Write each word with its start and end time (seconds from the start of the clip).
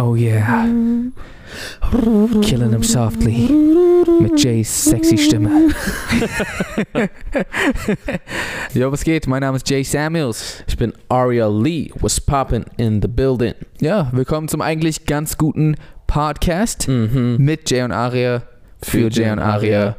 Oh 0.00 0.14
yeah. 0.14 0.66
Killing 2.42 2.70
him 2.72 2.82
softly. 2.82 3.48
Mit 4.20 4.38
Jays 4.42 4.68
sexy 4.68 5.16
Stimme. 5.18 5.70
Jo, 8.74 8.90
was 8.92 9.04
geht? 9.04 9.26
Mein 9.26 9.40
Name 9.42 9.56
ist 9.56 9.68
Jay 9.68 9.82
Samuels. 9.82 10.64
Ich 10.66 10.76
bin 10.76 10.92
Aria 11.08 11.48
Lee. 11.48 11.90
Was 12.00 12.20
poppin' 12.20 12.64
in 12.76 13.00
the 13.02 13.08
building? 13.08 13.54
Ja, 13.80 14.08
willkommen 14.12 14.48
zum 14.48 14.60
eigentlich 14.60 15.06
ganz 15.06 15.36
guten 15.38 15.76
Podcast 16.06 16.88
Mhm. 16.88 17.36
mit 17.38 17.70
Jay 17.70 17.82
und 17.82 17.92
Aria 17.92 18.42
für 18.82 19.08
Jay 19.10 19.30
und 19.30 19.38
Aria, 19.40 19.96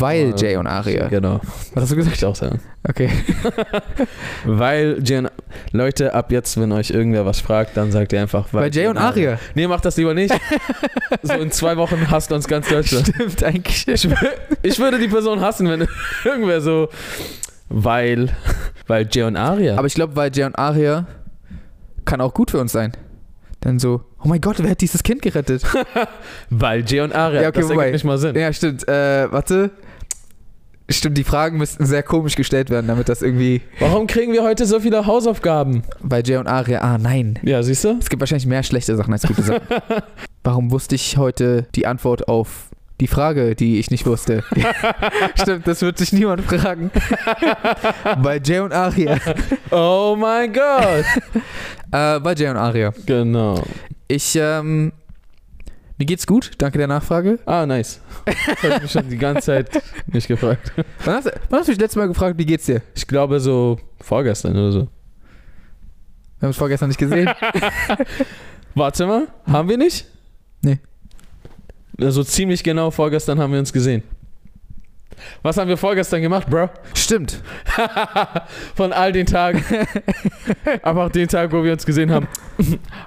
weil 0.00 0.32
Äh, 0.32 0.36
Jay 0.36 0.56
und 0.56 0.66
Aria. 0.66 1.08
Genau. 1.08 1.40
Was 1.74 1.84
hast 1.84 1.92
du 1.92 1.96
gesagt? 1.96 2.16
Ich 2.16 2.24
auch 2.24 2.36
sagen. 2.36 2.60
Okay. 2.88 3.10
Weil 4.44 4.98
Jay 5.04 5.18
und 5.18 5.30
Leute, 5.72 6.14
ab 6.14 6.32
jetzt, 6.32 6.60
wenn 6.60 6.72
euch 6.72 6.90
irgendwer 6.90 7.24
was 7.24 7.40
fragt, 7.40 7.76
dann 7.76 7.92
sagt 7.92 8.12
ihr 8.12 8.20
einfach, 8.20 8.48
Weil 8.52 8.74
Jay 8.74 8.88
und 8.88 8.96
Aria. 8.98 9.38
Nee, 9.54 9.66
macht 9.68 9.84
das 9.84 9.96
lieber 9.96 10.14
nicht. 10.14 10.34
so 11.22 11.34
in 11.34 11.50
zwei 11.52 11.76
Wochen 11.76 12.10
hasst 12.10 12.32
uns 12.32 12.48
ganz 12.48 12.68
Deutschland. 12.68 13.08
Stimmt 13.14 13.42
eigentlich. 13.44 13.86
Ich, 13.86 14.08
ich 14.62 14.78
würde 14.78 14.98
die 14.98 15.08
Person 15.08 15.40
hassen, 15.40 15.68
wenn 15.68 15.86
irgendwer 16.24 16.60
so, 16.60 16.88
weil, 17.68 18.30
weil 18.86 19.08
Jay 19.10 19.22
und 19.22 19.36
Aria. 19.36 19.76
Aber 19.76 19.86
ich 19.86 19.94
glaube, 19.94 20.16
weil 20.16 20.30
Jay 20.34 20.44
und 20.44 20.56
Aria 20.58 21.06
kann 22.04 22.20
auch 22.20 22.34
gut 22.34 22.50
für 22.50 22.58
uns 22.58 22.72
sein. 22.72 22.92
Dann 23.60 23.78
so, 23.78 24.02
oh 24.24 24.28
mein 24.28 24.40
Gott, 24.40 24.56
wer 24.58 24.70
hat 24.70 24.80
dieses 24.80 25.02
Kind 25.02 25.22
gerettet? 25.22 25.62
weil 26.50 26.84
Jay 26.86 27.00
und 27.00 27.14
Aria, 27.14 27.42
Ja, 27.42 27.48
okay, 27.48 27.60
das 27.60 27.68
wobei- 27.70 27.82
ergibt 27.86 27.94
nicht 27.94 28.04
mal 28.04 28.18
Sinn. 28.18 28.36
ja, 28.36 28.52
stimmt. 28.52 28.86
Äh, 28.88 29.30
warte. 29.32 29.70
Stimmt, 30.88 31.16
die 31.16 31.24
Fragen 31.24 31.56
müssten 31.58 31.86
sehr 31.86 32.02
komisch 32.02 32.34
gestellt 32.34 32.68
werden, 32.68 32.86
damit 32.88 33.08
das 33.08 33.22
irgendwie 33.22 33.62
Warum 33.78 34.06
kriegen 34.06 34.32
wir 34.32 34.42
heute 34.42 34.66
so 34.66 34.78
viele 34.80 35.06
Hausaufgaben? 35.06 35.84
bei 36.02 36.20
Jay 36.22 36.36
und 36.36 36.48
Aria. 36.48 36.80
Ah, 36.82 36.98
nein. 36.98 37.38
Ja, 37.42 37.62
siehst 37.62 37.84
du? 37.84 37.96
Es 37.98 38.10
gibt 38.10 38.20
wahrscheinlich 38.20 38.46
mehr 38.46 38.62
schlechte 38.62 38.94
Sachen 38.96 39.12
als 39.12 39.22
gute 39.26 39.42
Sachen. 39.42 39.60
Warum 40.44 40.70
wusste 40.70 40.96
ich 40.96 41.16
heute 41.16 41.66
die 41.76 41.86
Antwort 41.86 42.28
auf 42.28 42.66
die 43.00 43.06
Frage, 43.06 43.54
die 43.54 43.78
ich 43.78 43.90
nicht 43.90 44.04
wusste? 44.06 44.42
Stimmt, 45.40 45.66
das 45.66 45.80
wird 45.82 45.96
sich 45.98 46.12
niemand 46.12 46.42
fragen. 46.42 46.90
bei 48.22 48.38
Jay 48.44 48.58
und 48.58 48.72
Aria. 48.72 49.18
Oh 49.70 50.14
mein 50.18 50.52
Gott. 50.52 51.04
Äh, 51.92 52.20
bei 52.20 52.34
Jay 52.34 52.48
und 52.50 52.56
Aria. 52.56 52.92
genau. 53.06 53.62
Ich, 54.12 54.36
ähm, 54.36 54.92
mir 55.96 56.04
geht's 56.04 56.26
gut, 56.26 56.50
danke 56.58 56.76
der 56.76 56.86
Nachfrage. 56.86 57.38
Ah, 57.46 57.64
nice. 57.64 58.02
Das 58.62 58.76
ich 58.76 58.82
mich 58.82 58.92
schon 58.92 59.08
die 59.08 59.16
ganze 59.16 59.46
Zeit 59.46 59.82
nicht 60.06 60.28
gefragt. 60.28 60.70
Wann 61.04 61.14
hast, 61.14 61.30
wann 61.48 61.60
hast 61.60 61.68
du 61.68 61.72
mich 61.72 61.80
letztes 61.80 61.96
Mal 61.96 62.08
gefragt, 62.08 62.36
wie 62.36 62.44
geht's 62.44 62.66
dir? 62.66 62.82
Ich 62.94 63.06
glaube 63.06 63.40
so 63.40 63.80
vorgestern 64.00 64.52
oder 64.52 64.70
so. 64.70 64.80
Wir 64.80 66.42
haben 66.42 66.50
es 66.50 66.56
vorgestern 66.58 66.88
nicht 66.88 66.98
gesehen. 66.98 67.30
Warte 68.74 69.06
mal, 69.06 69.28
haben 69.46 69.70
wir 69.70 69.78
nicht? 69.78 70.04
Nee. 70.60 70.78
Also 71.98 72.22
ziemlich 72.22 72.62
genau 72.62 72.90
vorgestern 72.90 73.40
haben 73.40 73.52
wir 73.52 73.60
uns 73.60 73.72
gesehen. 73.72 74.02
Was 75.42 75.56
haben 75.56 75.68
wir 75.68 75.76
vorgestern 75.76 76.22
gemacht, 76.22 76.48
Bro? 76.48 76.70
Stimmt. 76.94 77.42
Von 78.74 78.92
all 78.92 79.12
den 79.12 79.26
Tagen. 79.26 79.64
Aber 80.82 81.06
auch 81.06 81.10
den 81.10 81.28
Tag, 81.28 81.52
wo 81.52 81.64
wir 81.64 81.72
uns 81.72 81.86
gesehen 81.86 82.10
haben, 82.10 82.28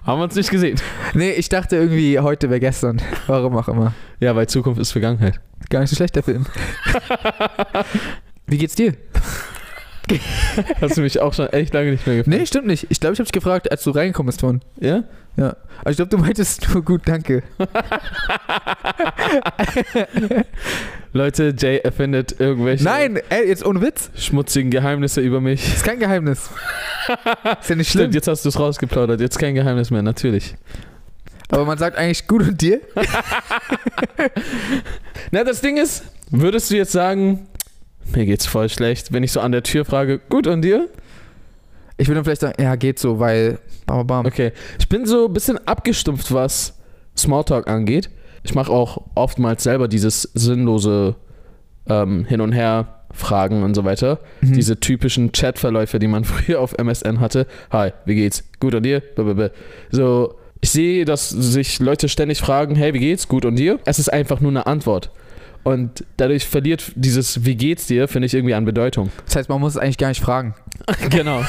haben 0.05 0.19
wir 0.19 0.23
uns 0.23 0.35
nicht 0.35 0.49
gesehen. 0.49 0.79
Nee, 1.13 1.31
ich 1.31 1.49
dachte 1.49 1.75
irgendwie, 1.75 2.19
heute 2.19 2.49
wäre 2.49 2.59
gestern. 2.59 3.01
Warum 3.27 3.55
auch 3.57 3.67
immer. 3.67 3.93
Ja, 4.19 4.35
weil 4.35 4.47
Zukunft 4.47 4.79
ist 4.81 4.91
Vergangenheit. 4.91 5.39
Gar 5.69 5.81
nicht 5.81 5.89
so 5.89 5.95
schlecht, 5.95 6.15
der 6.15 6.23
Film. 6.23 6.45
Wie 8.47 8.57
geht's 8.57 8.75
dir? 8.75 8.93
Hast 10.81 10.97
du 10.97 11.01
mich 11.01 11.19
auch 11.19 11.33
schon 11.33 11.47
echt 11.47 11.73
lange 11.73 11.91
nicht 11.91 12.05
mehr 12.05 12.17
gefragt? 12.17 12.37
Nee, 12.37 12.45
stimmt 12.45 12.67
nicht. 12.67 12.87
Ich 12.89 12.99
glaube, 12.99 13.13
ich 13.13 13.19
habe 13.19 13.25
dich 13.25 13.31
gefragt, 13.31 13.71
als 13.71 13.83
du 13.83 13.91
reingekommen 13.91 14.27
bist 14.27 14.41
von. 14.41 14.61
Ja? 14.79 15.03
Ja. 15.37 15.55
Aber 15.81 15.89
ich 15.89 15.95
glaube, 15.97 16.09
du 16.09 16.17
meintest 16.17 16.69
nur 16.73 16.83
gut, 16.83 17.01
danke. 17.05 17.43
Leute, 21.15 21.55
Jay 21.57 21.77
erfindet 21.77 22.41
irgendwelche 22.41 22.83
Nein, 22.83 23.17
ey, 23.29 23.47
jetzt 23.47 23.65
ohne 23.65 23.81
Witz. 23.81 24.09
schmutzigen 24.17 24.69
Geheimnisse 24.69 25.21
über 25.21 25.39
mich. 25.39 25.65
Ist 25.65 25.85
kein 25.85 25.97
Geheimnis. 25.97 26.49
Ist 27.61 27.69
ja 27.69 27.75
nicht 27.77 27.89
schlimm. 27.89 28.01
Stimmt, 28.01 28.15
jetzt 28.15 28.27
hast 28.27 28.43
du 28.43 28.49
es 28.49 28.59
rausgeplaudert. 28.59 29.21
Jetzt 29.21 29.39
kein 29.39 29.55
Geheimnis 29.55 29.91
mehr, 29.91 30.01
natürlich. 30.01 30.55
Aber 31.47 31.63
man 31.63 31.77
sagt 31.77 31.95
eigentlich 31.95 32.27
gut 32.27 32.45
und 32.45 32.59
dir? 32.59 32.81
Na, 35.31 35.45
das 35.45 35.61
Ding 35.61 35.77
ist, 35.77 36.03
würdest 36.31 36.69
du 36.69 36.75
jetzt 36.75 36.91
sagen, 36.91 37.47
mir 38.13 38.25
geht's 38.25 38.45
voll 38.45 38.67
schlecht, 38.67 39.13
wenn 39.13 39.23
ich 39.23 39.31
so 39.31 39.39
an 39.39 39.53
der 39.53 39.63
Tür 39.63 39.85
frage, 39.85 40.19
gut 40.19 40.47
und 40.47 40.63
dir? 40.63 40.89
Ich 41.95 42.09
würde 42.09 42.15
dann 42.15 42.25
vielleicht 42.25 42.41
sagen, 42.41 42.61
ja, 42.61 42.75
geht 42.75 42.99
so, 42.99 43.21
weil. 43.21 43.59
Bam, 43.85 44.05
bam. 44.05 44.25
Okay. 44.25 44.51
Ich 44.79 44.89
bin 44.89 45.05
so 45.05 45.27
ein 45.27 45.33
bisschen 45.33 45.65
abgestumpft, 45.65 46.33
was 46.33 46.77
Smalltalk 47.15 47.69
angeht. 47.69 48.09
Ich 48.45 48.53
mache 48.53 48.71
auch 48.71 49.01
oftmals 49.15 49.63
selber 49.63 49.87
dieses 49.87 50.21
sinnlose 50.21 51.15
ähm, 51.89 52.25
Hin 52.25 52.41
und 52.41 52.51
Her 52.51 53.01
Fragen 53.11 53.63
und 53.63 53.73
so 53.73 53.85
weiter. 53.85 54.19
Mhm. 54.41 54.53
Diese 54.53 54.79
typischen 54.79 55.31
Chatverläufe, 55.31 55.97
die 55.97 56.07
man 56.07 56.23
früher 56.25 56.61
auf 56.61 56.77
MSN 56.77 57.19
hatte. 57.19 57.47
Hi, 57.71 57.91
wie 58.05 58.13
geht's? 58.13 58.43
Gut 58.59 58.75
und 58.75 58.83
dir? 58.83 58.99
Blablabla. 58.99 59.49
So, 59.89 60.35
ich 60.61 60.69
sehe, 60.69 61.05
dass 61.05 61.29
sich 61.29 61.79
Leute 61.79 62.07
ständig 62.07 62.39
fragen, 62.39 62.75
hey, 62.75 62.93
wie 62.93 62.99
geht's? 62.99 63.27
Gut 63.27 63.45
und 63.45 63.55
dir? 63.55 63.79
Es 63.85 63.97
ist 63.97 64.13
einfach 64.13 64.41
nur 64.41 64.51
eine 64.51 64.67
Antwort. 64.67 65.09
Und 65.63 66.05
dadurch 66.17 66.45
verliert 66.45 66.91
dieses 66.93 67.45
Wie 67.45 67.55
geht's 67.55 67.87
dir, 67.87 68.07
finde 68.07 68.27
ich 68.27 68.35
irgendwie 68.35 68.53
an 68.53 68.65
Bedeutung. 68.65 69.09
Das 69.25 69.37
heißt, 69.37 69.49
man 69.49 69.59
muss 69.59 69.73
es 69.73 69.77
eigentlich 69.77 69.97
gar 69.97 70.09
nicht 70.09 70.21
fragen. 70.21 70.53
genau. 71.09 71.43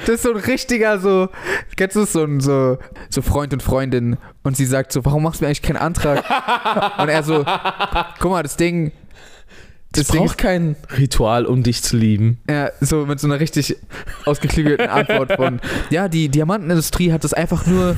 Das 0.00 0.08
ist 0.08 0.22
so 0.22 0.30
ein 0.30 0.36
richtiger, 0.36 0.98
so. 0.98 1.28
Kennst 1.76 1.96
du 1.96 2.02
es? 2.02 2.12
So 2.12 2.24
ein 2.24 2.40
so, 2.40 2.78
so 3.08 3.22
Freund 3.22 3.52
und 3.52 3.62
Freundin. 3.62 4.16
Und 4.42 4.56
sie 4.56 4.66
sagt 4.66 4.92
so, 4.92 5.04
warum 5.04 5.22
machst 5.22 5.40
du 5.40 5.44
mir 5.44 5.48
eigentlich 5.48 5.62
keinen 5.62 5.76
Antrag? 5.76 6.18
und 6.98 7.08
er 7.08 7.22
so, 7.22 7.44
guck 8.20 8.30
mal, 8.30 8.42
das 8.42 8.56
Ding. 8.56 8.92
Das 9.92 10.08
Ding 10.08 10.24
braucht 10.24 10.38
kein 10.38 10.74
Ritual, 10.98 11.46
um 11.46 11.62
dich 11.62 11.82
zu 11.84 11.96
lieben. 11.96 12.40
Ja, 12.50 12.70
so 12.80 13.06
mit 13.06 13.20
so 13.20 13.28
einer 13.28 13.38
richtig 13.38 13.76
ausgeklügelten 14.24 14.88
Antwort 14.88 15.34
von, 15.34 15.60
ja, 15.90 16.08
die 16.08 16.28
Diamantenindustrie 16.28 17.12
hat 17.12 17.22
das 17.22 17.32
einfach 17.32 17.64
nur 17.66 17.96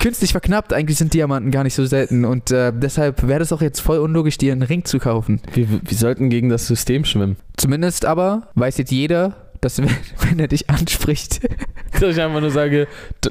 künstlich 0.00 0.32
verknappt. 0.32 0.72
Eigentlich 0.72 0.98
sind 0.98 1.14
Diamanten 1.14 1.50
gar 1.50 1.64
nicht 1.64 1.74
so 1.74 1.84
selten 1.86 2.24
und 2.24 2.50
äh, 2.50 2.72
deshalb 2.74 3.26
wäre 3.26 3.38
das 3.40 3.52
auch 3.52 3.62
jetzt 3.62 3.80
voll 3.80 3.98
unlogisch, 3.98 4.38
dir 4.38 4.52
einen 4.52 4.62
Ring 4.62 4.84
zu 4.84 4.98
kaufen. 4.98 5.40
Wir, 5.52 5.66
wir 5.68 5.96
sollten 5.96 6.30
gegen 6.30 6.48
das 6.48 6.66
System 6.66 7.04
schwimmen. 7.04 7.36
Zumindest 7.56 8.04
aber 8.04 8.48
weiß 8.54 8.78
jetzt 8.78 8.90
jeder, 8.92 9.36
dass 9.60 9.78
wenn, 9.78 9.88
wenn 10.28 10.38
er 10.38 10.48
dich 10.48 10.68
anspricht, 10.70 11.40
Dass 12.00 12.14
ich 12.14 12.20
einfach 12.20 12.40
nur 12.42 12.50
sage, 12.50 12.88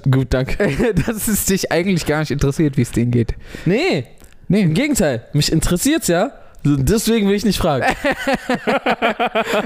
gut, 0.10 0.28
danke. 0.32 0.94
dass 1.06 1.28
es 1.28 1.46
dich 1.46 1.72
eigentlich 1.72 2.08
gar 2.08 2.22
nicht 2.22 2.32
interessiert, 2.32 2.78
wie 2.78 2.82
es 2.82 2.92
denen 2.92 3.12
geht. 3.12 3.36
Nee, 3.66 4.06
Nee. 4.48 4.62
im 4.62 4.74
Gegenteil. 4.74 5.24
Mich 5.34 5.52
interessiert's 5.52 6.08
ja. 6.08 6.32
Deswegen 6.64 7.28
will 7.28 7.36
ich 7.36 7.46
nicht 7.46 7.60
fragen. 7.60 7.86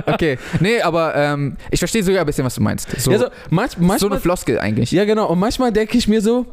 Okay. 0.06 0.38
Nee, 0.60 0.82
aber 0.82 1.16
ähm, 1.16 1.56
ich 1.72 1.80
verstehe 1.80 2.04
sogar 2.04 2.22
ein 2.22 2.26
bisschen, 2.26 2.44
was 2.44 2.56
du 2.56 2.62
meinst. 2.62 2.90
So, 3.00 3.12
also, 3.12 3.28
manch, 3.50 3.72
so 3.72 3.78
eine 3.78 3.88
manchmal, 3.88 4.20
Floskel 4.20 4.60
eigentlich. 4.60 4.92
ja, 4.92 5.06
genau. 5.06 5.28
Und 5.30 5.40
manchmal 5.40 5.72
denke 5.72 5.98
ich 5.98 6.10
mir 6.10 6.22
so, 6.22 6.46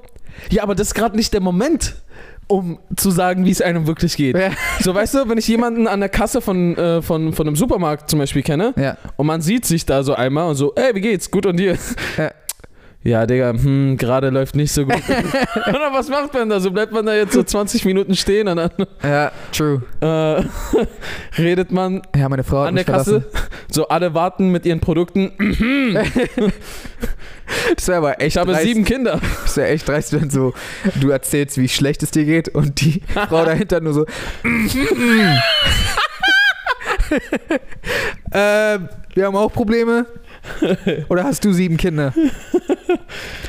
ja, 0.50 0.62
aber 0.62 0.74
das 0.74 0.88
ist 0.88 0.94
gerade 0.94 1.16
nicht 1.16 1.32
der 1.32 1.40
Moment, 1.40 1.96
um 2.48 2.78
zu 2.96 3.10
sagen, 3.10 3.44
wie 3.44 3.50
es 3.50 3.60
einem 3.60 3.86
wirklich 3.86 4.16
geht. 4.16 4.36
Ja. 4.36 4.50
So, 4.80 4.94
weißt 4.94 5.14
du, 5.14 5.28
wenn 5.28 5.36
ich 5.38 5.48
jemanden 5.48 5.88
an 5.88 5.98
der 6.00 6.08
Kasse 6.08 6.40
von, 6.40 6.76
äh, 6.76 7.02
von, 7.02 7.32
von 7.32 7.46
einem 7.46 7.56
Supermarkt 7.56 8.08
zum 8.08 8.20
Beispiel 8.20 8.42
kenne 8.42 8.72
Ja. 8.76 8.96
und 9.16 9.26
man 9.26 9.40
sieht 9.40 9.64
sich 9.64 9.84
da 9.84 10.02
so 10.04 10.14
einmal 10.14 10.48
und 10.48 10.54
so, 10.54 10.72
ey, 10.76 10.94
wie 10.94 11.00
geht's? 11.00 11.30
Gut 11.30 11.44
und 11.46 11.56
dir? 11.58 11.76
Ja. 12.16 12.30
Ja, 13.06 13.24
Digga, 13.24 13.52
hm, 13.52 13.96
gerade 13.96 14.30
läuft 14.30 14.56
nicht 14.56 14.72
so 14.72 14.84
gut. 14.84 14.96
dann, 15.54 15.74
was 15.92 16.08
macht 16.08 16.34
man 16.34 16.48
da? 16.48 16.58
So 16.58 16.72
bleibt 16.72 16.90
man 16.92 17.06
da 17.06 17.14
jetzt 17.14 17.34
so 17.34 17.42
20 17.44 17.84
Minuten 17.84 18.16
stehen 18.16 18.48
und 18.48 18.56
dann 18.56 18.70
Ja, 19.00 19.30
true. 19.52 19.80
äh, 20.00 20.42
redet 21.40 21.70
man 21.70 22.02
Ja, 22.16 22.28
meine 22.28 22.42
Frau 22.42 22.62
an 22.62 22.74
der 22.74 22.82
Kasse. 22.84 23.22
verlassen. 23.22 23.48
So, 23.70 23.86
alle 23.88 24.12
warten 24.14 24.48
mit 24.50 24.66
ihren 24.66 24.80
Produkten. 24.80 25.32
Das 27.76 27.86
wäre 27.86 27.98
aber 27.98 28.20
echt 28.20 28.34
Ich 28.34 28.36
habe 28.38 28.50
dreist. 28.50 28.64
sieben 28.66 28.84
Kinder. 28.84 29.20
Das 29.44 29.56
wäre 29.56 29.68
echt 29.68 29.86
dreist, 29.86 30.12
wenn 30.20 30.30
so 30.30 30.52
du 31.00 31.10
erzählst, 31.10 31.58
wie 31.58 31.68
schlecht 31.68 32.02
es 32.02 32.10
dir 32.10 32.24
geht 32.24 32.48
und 32.48 32.80
die 32.80 33.02
Frau 33.28 33.44
dahinter 33.44 33.78
nur 33.80 33.92
so. 33.94 34.04
ähm, 38.32 38.88
wir 39.14 39.26
haben 39.26 39.36
auch 39.36 39.52
Probleme. 39.52 40.06
Oder 41.08 41.24
hast 41.24 41.44
du 41.44 41.52
sieben 41.52 41.76
Kinder? 41.76 42.12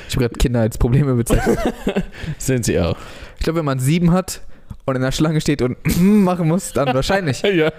Ich 0.10 0.16
habe 0.16 0.30
gerade 0.30 0.40
Kinder 0.40 0.62
als 0.62 0.78
Probleme 0.78 1.16
bezeichnet. 1.16 1.60
Sind 2.38 2.64
sie 2.64 2.80
auch. 2.80 2.96
Ich 3.38 3.44
glaube, 3.44 3.60
wenn 3.60 3.66
man 3.66 3.80
sieben 3.80 4.14
hat 4.14 4.42
und 4.86 4.96
in 4.96 5.02
der 5.02 5.12
Schlange 5.12 5.42
steht 5.42 5.62
und 5.62 5.76
machen 6.00 6.48
muss, 6.48 6.72
dann 6.72 6.94
wahrscheinlich. 6.94 7.42
ja. 7.42 7.72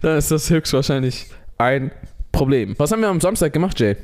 Dann 0.00 0.18
ist 0.18 0.32
das 0.32 0.50
höchstwahrscheinlich 0.50 1.28
ein 1.58 1.92
Problem. 2.32 2.74
Was 2.78 2.90
haben 2.90 3.02
wir 3.02 3.08
am 3.08 3.20
Samstag 3.20 3.52
gemacht, 3.52 3.78
Jay? 3.78 3.96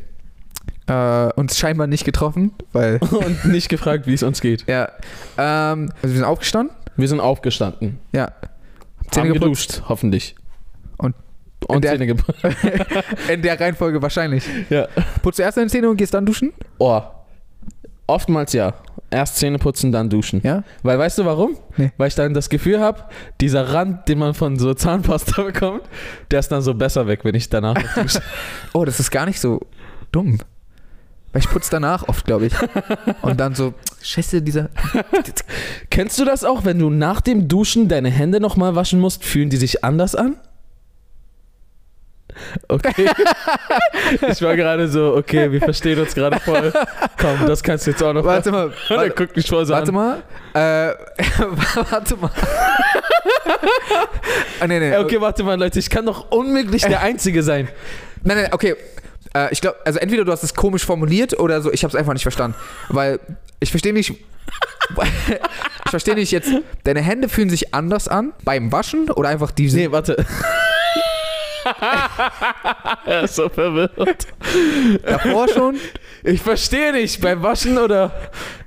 Äh, 0.87 1.33
uns 1.35 1.59
scheinbar 1.59 1.89
nicht 1.89 2.05
getroffen, 2.05 2.53
weil. 2.73 2.99
Und 2.99 3.47
nicht 3.47 3.69
gefragt, 3.69 4.07
wie 4.07 4.15
es 4.15 4.23
uns 4.23 4.41
geht. 4.41 4.65
Ja. 4.69 4.89
Ähm, 5.37 5.91
also 5.97 6.15
wir 6.15 6.19
sind 6.21 6.25
aufgestanden. 6.25 6.77
Wir 6.97 7.09
sind 7.09 7.21
aufgestanden. 7.21 7.99
Ja. 8.13 8.33
10 9.11 9.11
Zähne 9.11 9.33
geputzt? 9.35 9.43
geduscht, 9.69 9.83
hoffentlich. 9.89 10.35
In 11.69 11.81
der-. 11.81 12.01
In 13.33 13.43
der 13.43 13.61
Reihenfolge 13.61 14.01
wahrscheinlich. 14.01 14.45
Ja. 14.71 14.87
Putzt 15.23 15.39
du 15.39 15.43
erst 15.43 15.59
deine 15.59 15.69
Zähne 15.69 15.91
und 15.91 15.97
gehst 15.97 16.15
dann 16.15 16.25
duschen? 16.25 16.53
Oh. 16.79 17.03
Oftmals 18.07 18.53
ja. 18.53 18.75
Erst 19.11 19.37
Zähne 19.37 19.59
putzen, 19.59 19.91
dann 19.91 20.09
duschen. 20.09 20.41
Ja. 20.45 20.63
Weil 20.83 20.99
weißt 20.99 21.19
du 21.19 21.25
warum? 21.25 21.57
Nee. 21.77 21.93
Weil 21.97 22.09
ich 22.09 22.15
dann 22.15 22.35
das 22.35 22.49
Gefühl 22.49 22.81
habe, 22.81 23.05
dieser 23.41 23.73
Rand, 23.73 24.09
den 24.09 24.19
man 24.19 24.35
von 24.35 24.59
so 24.59 24.75
Zahnpasta 24.75 25.43
bekommt, 25.45 25.83
der 26.31 26.41
ist 26.41 26.49
dann 26.49 26.63
so 26.63 26.75
besser 26.75 27.07
weg, 27.07 27.21
wenn 27.25 27.35
ich 27.35 27.49
danach 27.49 27.75
dusche. 27.95 28.23
Oh, 28.73 28.85
das 28.85 29.01
ist 29.01 29.11
gar 29.11 29.27
nicht 29.27 29.41
so 29.41 29.61
dumm. 30.13 30.39
Weil 31.33 31.43
ich 31.43 31.51
putze 31.51 31.71
danach 31.71 32.09
oft, 32.09 32.25
glaube 32.25 32.47
ich. 32.47 32.55
Und 33.21 33.39
dann 33.39 33.55
so, 33.55 33.75
scheiße, 34.03 34.41
dieser. 34.41 34.71
Kennst 35.91 36.19
du 36.19 36.25
das 36.25 36.45
auch, 36.45 36.65
wenn 36.65 36.79
du 36.79 36.89
nach 36.89 37.21
dem 37.21 37.49
Duschen 37.49 37.89
deine 37.89 38.11
Hände 38.11 38.41
nochmal 38.41 38.75
waschen 38.75 39.01
musst, 39.01 39.25
fühlen 39.25 39.51
die 39.51 39.59
sich 39.59 39.85
anders 39.85 40.15
an? 40.15 40.37
Okay. 42.69 43.09
ich 44.29 44.43
war 44.43 44.57
gerade 44.57 44.89
so, 44.89 45.15
okay, 45.17 45.51
wir 45.51 45.61
verstehen 45.61 45.99
uns 46.01 46.15
gerade 46.15 46.39
voll. 46.41 46.73
Komm, 47.21 47.47
das 47.47 47.63
kannst 47.63 47.87
du 47.87 47.91
jetzt 47.93 48.03
auch 48.03 48.13
noch 48.13 48.25
Warte 48.25 48.51
mal. 48.51 48.73
Warte, 48.89 49.11
guckt 49.11 49.37
mich 49.37 49.47
voll 49.47 49.65
so 49.67 49.75
warte 49.75 49.89
an. 49.89 49.95
mal. 49.95 50.23
Äh, 50.55 50.95
warte 51.91 52.17
mal. 52.17 52.31
ah, 54.61 54.67
nee, 54.67 54.79
nee. 54.79 54.97
Okay, 54.97 55.21
warte 55.21 55.43
mal, 55.43 55.59
Leute, 55.59 55.79
ich 55.79 55.91
kann 55.91 56.07
doch 56.07 56.31
unmöglich 56.31 56.83
der 56.83 57.01
Einzige 57.01 57.43
sein. 57.43 57.69
Nein, 58.23 58.37
nein, 58.39 58.49
okay. 58.53 58.77
Äh, 59.35 59.53
ich 59.53 59.61
glaube, 59.61 59.79
also 59.85 59.99
entweder 59.99 60.25
du 60.25 60.33
hast 60.33 60.43
es 60.43 60.55
komisch 60.55 60.85
formuliert 60.85 61.39
oder 61.39 61.61
so, 61.61 61.73
ich 61.73 61.85
habe 61.85 61.91
es 61.91 61.97
einfach 61.97 62.13
nicht 62.13 62.23
verstanden. 62.23 62.57
Weil 62.89 63.21
ich 63.61 63.71
verstehe 63.71 63.93
nicht. 63.93 64.11
ich 64.11 65.91
verstehe 65.91 66.15
nicht 66.15 66.33
jetzt, 66.33 66.51
deine 66.85 67.03
Hände 67.03 67.29
fühlen 67.29 67.51
sich 67.51 67.75
anders 67.75 68.09
an 68.09 68.33
beim 68.45 68.73
Waschen 68.73 69.11
oder 69.11 69.29
einfach 69.29 69.51
die 69.51 69.69
sind. 69.69 69.81
Nee, 69.81 69.93
warte. 69.93 70.25
er 73.07 73.23
ist 73.25 73.35
so 73.37 73.49
verwirrt. 73.49 74.27
Davor 75.05 75.49
schon? 75.49 75.77
Ich 76.25 76.41
verstehe 76.41 76.93
nicht, 76.93 77.21
beim 77.21 77.43
Waschen 77.43 77.79
oder. 77.79 78.13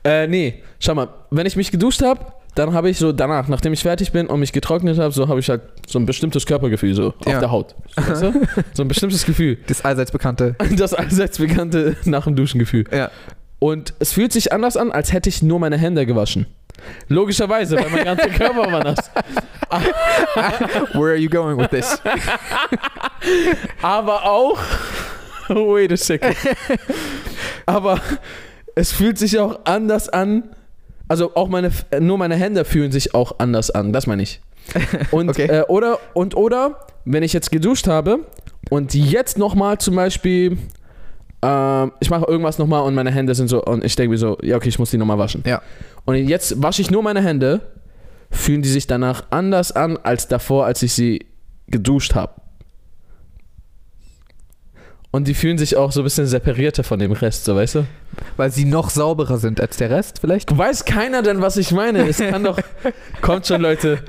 Äh, 0.04 0.28
nee, 0.28 0.64
schau 0.80 0.96
mal, 0.96 1.10
wenn 1.30 1.46
ich 1.46 1.56
mich 1.56 1.72
geduscht 1.72 2.02
habe, 2.02 2.26
dann 2.56 2.74
habe 2.74 2.90
ich 2.90 2.98
so 2.98 3.12
danach, 3.12 3.48
nachdem 3.48 3.72
ich 3.74 3.82
fertig 3.82 4.12
bin 4.12 4.28
und 4.28 4.40
mich 4.40 4.52
getrocknet 4.52 5.00
habe, 5.00 5.14
so 5.14 5.28
habe 5.30 5.40
ich 5.40 5.50
halt 5.50 5.62
so 5.88 6.00
ein 6.00 6.06
bestimmtes 6.06 6.46
Körpergefühl 6.46 6.94
so 6.94 7.14
auf 7.20 7.28
Ja. 7.28 7.40
der 7.40 7.52
Haut. 7.52 7.76
Weißt 7.96 8.24
du? 8.24 8.34
So 8.74 8.84
ein 8.84 8.88
bestimmtes 8.88 9.26
Gefühl. 9.26 9.58
Das 9.68 9.86
allseits 9.86 10.12
bekannte. 10.12 10.56
Das 10.78 10.94
allseits 10.94 11.38
bekannte 11.38 11.96
nach 12.06 12.26
dem 12.26 12.36
Duschen 12.36 12.60
Gefühl. 12.60 12.86
Ja. 12.92 13.10
Und 13.60 13.94
es 14.00 14.12
fühlt 14.14 14.34
sich 14.34 14.52
anders 14.52 14.76
an, 14.76 14.92
als 14.92 15.14
hätte 15.14 15.30
ich 15.30 15.44
nur 15.44 15.60
meine 15.60 15.78
Hände 15.78 16.06
gewaschen. 16.06 16.48
Logischerweise, 17.08 17.78
weil 17.78 17.90
mein 17.90 18.06
ganzer 18.06 18.30
Körper 18.38 18.72
war 18.72 18.84
nass. 18.84 19.12
Where 20.94 21.12
are 21.12 21.16
you 21.16 21.30
going 21.30 21.58
with 21.58 21.70
this? 21.70 22.02
Aber 23.82 24.24
auch. 24.26 24.60
Wait 25.50 25.92
a 25.92 25.98
second. 25.98 26.36
Aber 27.66 28.00
es 28.76 28.92
fühlt 28.92 29.18
sich 29.18 29.38
auch 29.40 29.60
anders 29.66 30.10
an. 30.10 30.44
Also 31.08 31.36
auch 31.36 31.50
meine, 31.50 31.72
nur 32.00 32.18
meine 32.18 32.36
Hände 32.36 32.64
fühlen 32.64 32.92
sich 32.92 33.14
auch 33.14 33.36
anders 33.40 33.70
an. 33.70 33.92
Das 33.92 34.08
meine 34.08 34.24
ich. 34.24 34.40
Und 35.12 35.30
Okay. 35.30 35.46
äh, 35.48 35.62
oder 35.68 36.00
und 36.14 36.36
oder 36.36 36.86
wenn 37.04 37.24
ich 37.24 37.34
jetzt 37.34 37.52
geduscht 37.52 37.88
habe 37.88 38.20
und 38.70 38.94
jetzt 38.94 39.38
noch 39.38 39.56
mal 39.56 39.78
zum 39.80 39.96
Beispiel 39.96 40.58
ähm, 41.42 41.92
ich 42.00 42.10
mache 42.10 42.26
irgendwas 42.26 42.58
noch 42.58 42.68
mal 42.68 42.80
und 42.82 42.96
meine 42.96 43.12
Hände 43.12 43.36
sind 43.36 43.48
so 43.48 43.64
und 43.64 43.84
ich 43.84 43.96
denke 43.96 44.12
mir 44.12 44.18
so 44.18 44.38
ja 44.42 44.56
okay 44.56 44.70
ich 44.70 44.80
muss 44.80 44.92
die 44.92 44.98
noch 44.98 45.06
mal 45.06 45.18
waschen. 45.18 45.44
Ja. 45.46 45.62
Und 46.06 46.16
jetzt 46.16 46.62
wasche 46.62 46.82
ich 46.82 46.92
nur 46.92 47.04
meine 47.04 47.22
Hände, 47.22 47.62
fühlen 48.30 48.62
die 48.62 48.70
sich 48.70 48.88
danach 48.88 49.26
anders 49.30 49.72
an 49.72 49.98
als 49.98 50.28
davor, 50.28 50.66
als 50.66 50.82
ich 50.84 50.94
sie 50.94 51.26
geduscht 51.68 52.16
habe. 52.16 52.34
Und 55.14 55.28
die 55.28 55.34
fühlen 55.34 55.58
sich 55.58 55.76
auch 55.76 55.92
so 55.92 56.00
ein 56.02 56.04
bisschen 56.06 56.26
separierter 56.26 56.86
von 56.86 56.98
dem 56.98 57.12
Rest, 57.12 57.44
so 57.44 57.54
weißt 57.54 57.76
du? 57.76 57.86
Weil 58.38 58.50
sie 58.50 58.64
noch 58.64 58.90
sauberer 58.90 59.38
sind 59.40 59.60
als 59.60 59.76
der 59.76 59.90
Rest, 59.90 60.20
vielleicht? 60.22 60.58
Weiß 60.58 60.86
keiner 60.86 61.22
denn, 61.22 61.42
was 61.42 61.58
ich 61.58 61.72
meine? 61.72 62.08
Es 62.08 62.20
kann 62.20 62.46
doch. 62.46 62.58
Kommt 63.22 63.46
schon, 63.46 63.60
Leute. 63.60 64.00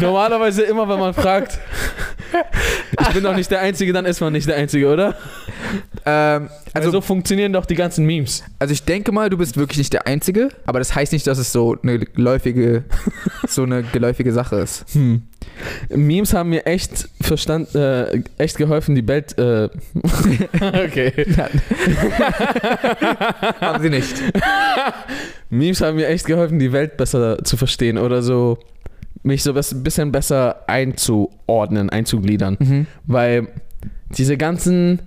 Normalerweise 0.00 0.62
immer, 0.62 0.88
wenn 0.88 0.98
man 0.98 1.12
fragt, 1.12 1.58
ich 3.00 3.08
bin 3.08 3.22
doch 3.24 3.34
nicht 3.36 3.50
der 3.50 3.60
Einzige, 3.60 3.92
dann 3.92 4.04
ist 4.06 4.20
man 4.20 4.32
nicht 4.32 4.48
der 4.48 4.56
Einzige, 4.56 4.88
oder? 4.88 5.14
Ähm, 6.04 6.48
Also 6.72 6.88
also, 6.88 6.90
so 6.92 7.00
funktionieren 7.00 7.52
doch 7.52 7.66
die 7.66 7.74
ganzen 7.74 8.04
Memes. 8.06 8.44
also 8.58 8.72
ich 8.72 8.84
denke 8.84 9.10
mal, 9.12 9.30
du 9.30 9.38
bist 9.38 9.56
wirklich 9.56 9.78
nicht 9.78 9.92
der 9.92 10.06
Einzige, 10.06 10.50
aber 10.66 10.78
das 10.78 10.94
heißt 10.94 11.12
nicht, 11.12 11.26
dass 11.26 11.38
es 11.38 11.50
so 11.52 11.76
eine 11.82 11.98
geläufige, 11.98 12.84
so 13.48 13.62
eine 13.62 13.82
geläufige 13.82 14.32
Sache 14.32 14.56
ist. 14.56 14.84
Hm. 14.92 15.22
Memes 15.88 16.34
haben 16.34 16.50
mir 16.50 16.66
echt 16.66 17.08
verstand, 17.20 17.74
äh, 17.74 18.20
echt 18.38 18.56
geholfen, 18.58 18.94
die 18.94 19.06
Welt. 19.08 19.38
Äh, 19.38 19.64
okay. 20.60 21.12
Haben 23.60 23.82
sie 23.82 23.90
nicht. 23.90 24.14
Memes 25.50 25.80
haben 25.80 25.96
mir 25.96 26.08
echt 26.08 26.26
geholfen, 26.26 26.58
die 26.58 26.72
Welt 26.72 26.96
besser 26.96 27.42
zu 27.44 27.56
verstehen 27.56 27.98
oder 27.98 28.22
so 28.22 28.58
mich 29.26 29.42
so 29.42 29.52
ein 29.52 29.82
bisschen 29.82 30.12
besser 30.12 30.68
einzuordnen, 30.68 31.90
einzugliedern. 31.90 32.56
Mhm. 32.58 32.86
Weil 33.06 33.48
diese 34.16 34.36
ganzen, 34.36 35.00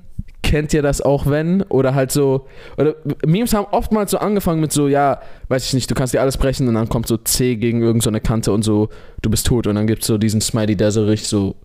kennt 0.44 0.74
ihr 0.74 0.82
das 0.82 1.02
auch 1.02 1.28
wenn? 1.28 1.62
Oder 1.64 1.96
halt 1.96 2.12
so, 2.12 2.48
oder 2.78 2.96
Memes 3.26 3.54
haben 3.54 3.68
oftmals 3.72 4.12
so 4.12 4.18
angefangen 4.18 4.60
mit 4.62 4.72
so, 4.72 4.88
ja, 4.88 5.22
weiß 5.48 5.66
ich 5.68 5.74
nicht, 5.74 5.90
du 5.90 5.96
kannst 5.96 6.14
dir 6.14 6.22
alles 6.22 6.38
brechen 6.38 6.68
und 6.68 6.74
dann 6.74 6.90
kommt 6.90 7.08
so 7.08 7.18
C 7.18 7.56
gegen 7.56 7.80
irgendeine 7.80 8.02
so 8.04 8.10
eine 8.10 8.20
Kante 8.22 8.52
und 8.52 8.64
so, 8.64 8.90
du 9.22 9.30
bist 9.30 9.48
tot 9.48 9.68
und 9.68 9.76
dann 9.76 9.88
gibt 9.88 10.02
es 10.02 10.08
so 10.08 10.18
diesen 10.18 10.42
Smiley, 10.42 10.76
der 10.76 10.92
so 10.92 11.06
richtig 11.06 11.30
so 11.30 11.56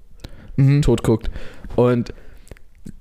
Mhm. 0.56 0.83
tot 0.83 1.03
guckt. 1.03 1.31
Und 1.75 2.15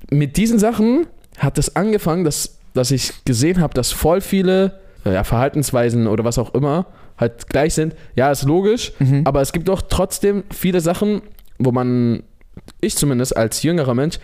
mit 0.09 0.37
diesen 0.37 0.57
Sachen 0.57 1.05
hat 1.37 1.59
es 1.59 1.75
angefangen, 1.75 2.23
dass, 2.23 2.57
dass 2.73 2.89
ich 2.89 3.25
gesehen 3.25 3.61
habe, 3.61 3.75
dass 3.75 3.91
voll 3.91 4.21
viele 4.21 4.79
ja, 5.05 5.23
Verhaltensweisen 5.23 6.07
oder 6.07 6.23
was 6.23 6.39
auch 6.39 6.55
immer 6.55 6.87
halt 7.17 7.47
gleich 7.49 7.73
sind. 7.73 7.95
Ja, 8.15 8.31
ist 8.31 8.43
logisch, 8.43 8.93
Mhm. 8.99 9.21
aber 9.25 9.41
es 9.41 9.53
gibt 9.53 9.67
doch 9.67 9.81
trotzdem 9.81 10.43
viele 10.51 10.81
Sachen, 10.81 11.21
wo 11.59 11.71
man, 11.71 12.23
ich 12.81 12.95
zumindest 12.95 13.35
als 13.37 13.63
jüngerer 13.63 13.93
Mensch, 13.93 14.19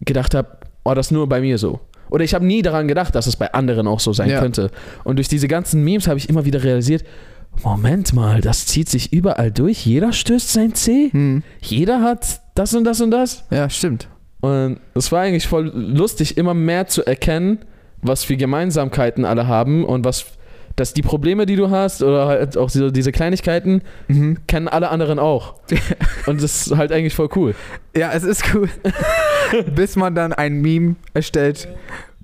gedacht 0.00 0.34
habe, 0.34 0.58
oh, 0.84 0.94
das 0.94 1.06
ist 1.08 1.10
nur 1.12 1.28
bei 1.28 1.40
mir 1.40 1.58
so. 1.58 1.80
Oder 2.10 2.24
ich 2.24 2.34
habe 2.34 2.44
nie 2.44 2.62
daran 2.62 2.88
gedacht, 2.88 3.14
dass 3.14 3.26
es 3.26 3.36
bei 3.36 3.52
anderen 3.52 3.86
auch 3.86 4.00
so 4.00 4.12
sein 4.12 4.30
Ja. 4.30 4.40
könnte. 4.40 4.70
Und 5.04 5.16
durch 5.16 5.28
diese 5.28 5.46
ganzen 5.46 5.84
Memes 5.84 6.08
habe 6.08 6.18
ich 6.18 6.28
immer 6.28 6.44
wieder 6.44 6.62
realisiert, 6.64 7.04
Moment 7.62 8.12
mal, 8.12 8.40
das 8.40 8.66
zieht 8.66 8.88
sich 8.88 9.12
überall 9.12 9.50
durch. 9.50 9.84
Jeder 9.84 10.12
stößt 10.12 10.52
sein 10.52 10.74
C. 10.74 11.10
Mhm. 11.12 11.42
Jeder 11.60 12.00
hat 12.02 12.40
das 12.54 12.74
und 12.74 12.84
das 12.84 13.00
und 13.00 13.10
das. 13.10 13.44
Ja, 13.50 13.68
stimmt. 13.68 14.08
Und 14.40 14.80
es 14.94 15.12
war 15.12 15.22
eigentlich 15.22 15.46
voll 15.48 15.70
lustig, 15.74 16.38
immer 16.38 16.54
mehr 16.54 16.86
zu 16.86 17.04
erkennen, 17.04 17.58
was 18.02 18.24
für 18.24 18.36
Gemeinsamkeiten 18.36 19.24
alle 19.24 19.46
haben 19.46 19.84
und 19.84 20.04
was, 20.04 20.24
dass 20.76 20.94
die 20.94 21.02
Probleme, 21.02 21.46
die 21.46 21.56
du 21.56 21.70
hast 21.70 22.02
oder 22.02 22.26
halt 22.26 22.56
auch 22.56 22.70
so 22.70 22.90
diese 22.90 23.12
Kleinigkeiten, 23.12 23.82
Mhm. 24.08 24.38
kennen 24.46 24.68
alle 24.68 24.88
anderen 24.90 25.18
auch. 25.18 25.54
und 26.26 26.42
das 26.42 26.66
ist 26.66 26.76
halt 26.76 26.92
eigentlich 26.92 27.14
voll 27.14 27.28
cool. 27.36 27.54
Ja, 27.96 28.12
es 28.12 28.22
ist 28.24 28.44
cool. 28.54 28.68
Bis 29.74 29.96
man 29.96 30.14
dann 30.14 30.32
ein 30.32 30.60
Meme 30.60 30.96
erstellt, 31.14 31.68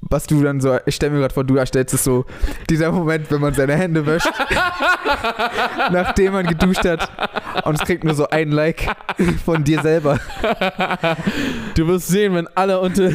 was 0.08 0.26
du 0.26 0.42
dann 0.42 0.60
so, 0.60 0.78
ich 0.86 0.94
stelle 0.94 1.12
mir 1.12 1.20
gerade 1.20 1.34
vor, 1.34 1.44
du 1.44 1.56
erstellst 1.56 1.94
es 1.94 2.04
so, 2.04 2.24
dieser 2.68 2.92
Moment, 2.92 3.30
wenn 3.30 3.40
man 3.40 3.54
seine 3.54 3.74
Hände 3.74 4.06
wäscht, 4.06 4.28
nachdem 5.92 6.34
man 6.34 6.46
geduscht 6.46 6.84
hat 6.84 7.08
und 7.64 7.80
es 7.80 7.86
kriegt 7.86 8.04
nur 8.04 8.14
so 8.14 8.28
ein 8.28 8.50
Like 8.50 8.88
von 9.44 9.64
dir 9.64 9.82
selber. 9.82 10.18
Du 11.74 11.86
wirst 11.88 12.08
sehen, 12.08 12.34
wenn 12.34 12.48
alle 12.54 12.80
unter 12.80 13.10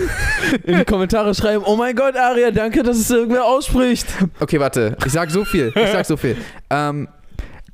in 0.64 0.78
die 0.78 0.86
Kommentare 0.86 1.34
schreiben, 1.34 1.64
oh 1.66 1.76
mein 1.76 1.96
Gott, 1.96 2.16
Aria, 2.16 2.52
danke, 2.52 2.84
dass 2.84 2.98
es 2.98 3.10
irgendwer 3.10 3.46
ausspricht. 3.46 4.08
Okay, 4.40 4.60
warte, 4.60 4.98
ich 5.06 5.12
sag 5.12 5.32
so 5.32 5.46
viel, 5.46 5.72
ich 5.76 5.92
sag 5.92 6.06
so 6.06 6.18
viel. 6.18 6.38
Ähm, 6.70 7.08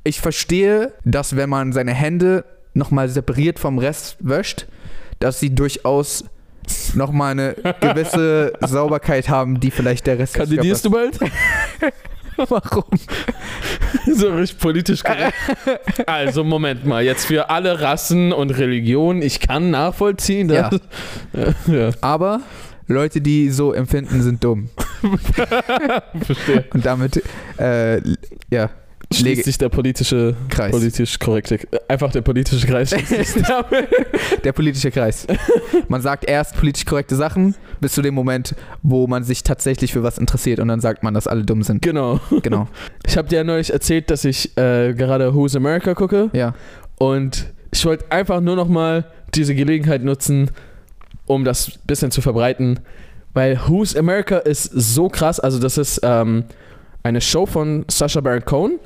ich 0.04 0.20
verstehe, 0.20 0.92
dass 1.04 1.36
wenn 1.36 1.50
man 1.50 1.72
seine 1.72 1.92
Hände 1.92 2.44
nochmal 2.74 3.08
separiert 3.08 3.58
vom 3.58 3.78
Rest 3.78 4.16
wäscht, 4.20 4.66
dass 5.18 5.40
sie 5.40 5.54
durchaus 5.54 6.24
nochmal 6.94 7.32
eine 7.32 7.54
gewisse 7.80 8.52
Sauberkeit 8.60 9.28
haben, 9.28 9.60
die 9.60 9.70
vielleicht 9.70 10.06
der 10.06 10.18
Rest 10.18 10.34
Kandidierst 10.34 10.84
du 10.84 10.90
bald? 10.90 11.18
Warum? 12.36 12.84
so 14.06 14.28
richtig 14.28 14.58
politisch 14.58 15.02
korrekt. 15.02 15.34
Also, 16.06 16.44
Moment 16.44 16.86
mal, 16.86 17.02
jetzt 17.02 17.26
für 17.26 17.50
alle 17.50 17.80
Rassen 17.80 18.32
und 18.32 18.50
Religionen, 18.50 19.22
ich 19.22 19.40
kann 19.40 19.70
nachvollziehen, 19.70 20.48
dass. 20.48 20.80
Ja. 21.32 21.54
ja. 21.66 21.90
Aber 22.00 22.40
Leute, 22.86 23.20
die 23.20 23.50
so 23.50 23.72
empfinden, 23.72 24.22
sind 24.22 24.42
dumm. 24.42 24.70
Verstehe. 26.22 26.64
Und 26.72 26.86
damit, 26.86 27.22
äh, 27.58 28.00
ja, 28.50 28.70
Schließt 29.12 29.44
sich 29.44 29.56
der 29.56 29.70
politische, 29.70 30.36
Kreis. 30.50 30.70
politisch 30.70 31.18
korrekte, 31.18 31.58
einfach 31.88 32.12
der 32.12 32.20
politische 32.20 32.66
Kreis. 32.66 32.90
Der 34.44 34.52
politische 34.52 34.90
Kreis. 34.90 35.26
Man 35.88 36.02
sagt 36.02 36.28
erst 36.28 36.56
politisch 36.56 36.84
korrekte 36.84 37.16
Sachen 37.16 37.54
bis 37.80 37.92
zu 37.92 38.02
dem 38.02 38.14
Moment, 38.14 38.54
wo 38.82 39.06
man 39.06 39.24
sich 39.24 39.42
tatsächlich 39.42 39.92
für 39.92 40.02
was 40.02 40.18
interessiert 40.18 40.60
und 40.60 40.68
dann 40.68 40.80
sagt 40.80 41.02
man, 41.02 41.14
dass 41.14 41.26
alle 41.26 41.42
dumm 41.44 41.62
sind. 41.62 41.82
genau. 41.82 42.20
Genau. 42.42 42.68
Ich 43.06 43.16
habe 43.16 43.28
dir 43.28 43.36
ja 43.36 43.44
neulich 43.44 43.72
erzählt, 43.72 44.10
dass 44.10 44.24
ich 44.24 44.56
äh, 44.58 44.92
gerade 44.94 45.34
Who's 45.34 45.56
America 45.56 45.94
gucke 45.94 46.30
Ja. 46.32 46.54
und 46.98 47.46
ich 47.70 47.84
wollte 47.84 48.10
einfach 48.10 48.40
nur 48.40 48.56
noch 48.56 48.68
mal 48.68 49.06
diese 49.34 49.54
Gelegenheit 49.54 50.02
nutzen, 50.04 50.50
um 51.26 51.44
das 51.44 51.78
bisschen 51.86 52.10
zu 52.10 52.20
verbreiten, 52.20 52.80
weil 53.34 53.58
Who's 53.66 53.96
America 53.96 54.38
ist 54.38 54.64
so 54.64 55.08
krass. 55.08 55.38
Also 55.40 55.58
das 55.58 55.78
ist 55.78 56.00
ähm, 56.02 56.44
eine 57.02 57.20
Show 57.20 57.46
von 57.46 57.84
Sacha 57.90 58.20
Baron 58.20 58.44
Cohen, 58.44 58.78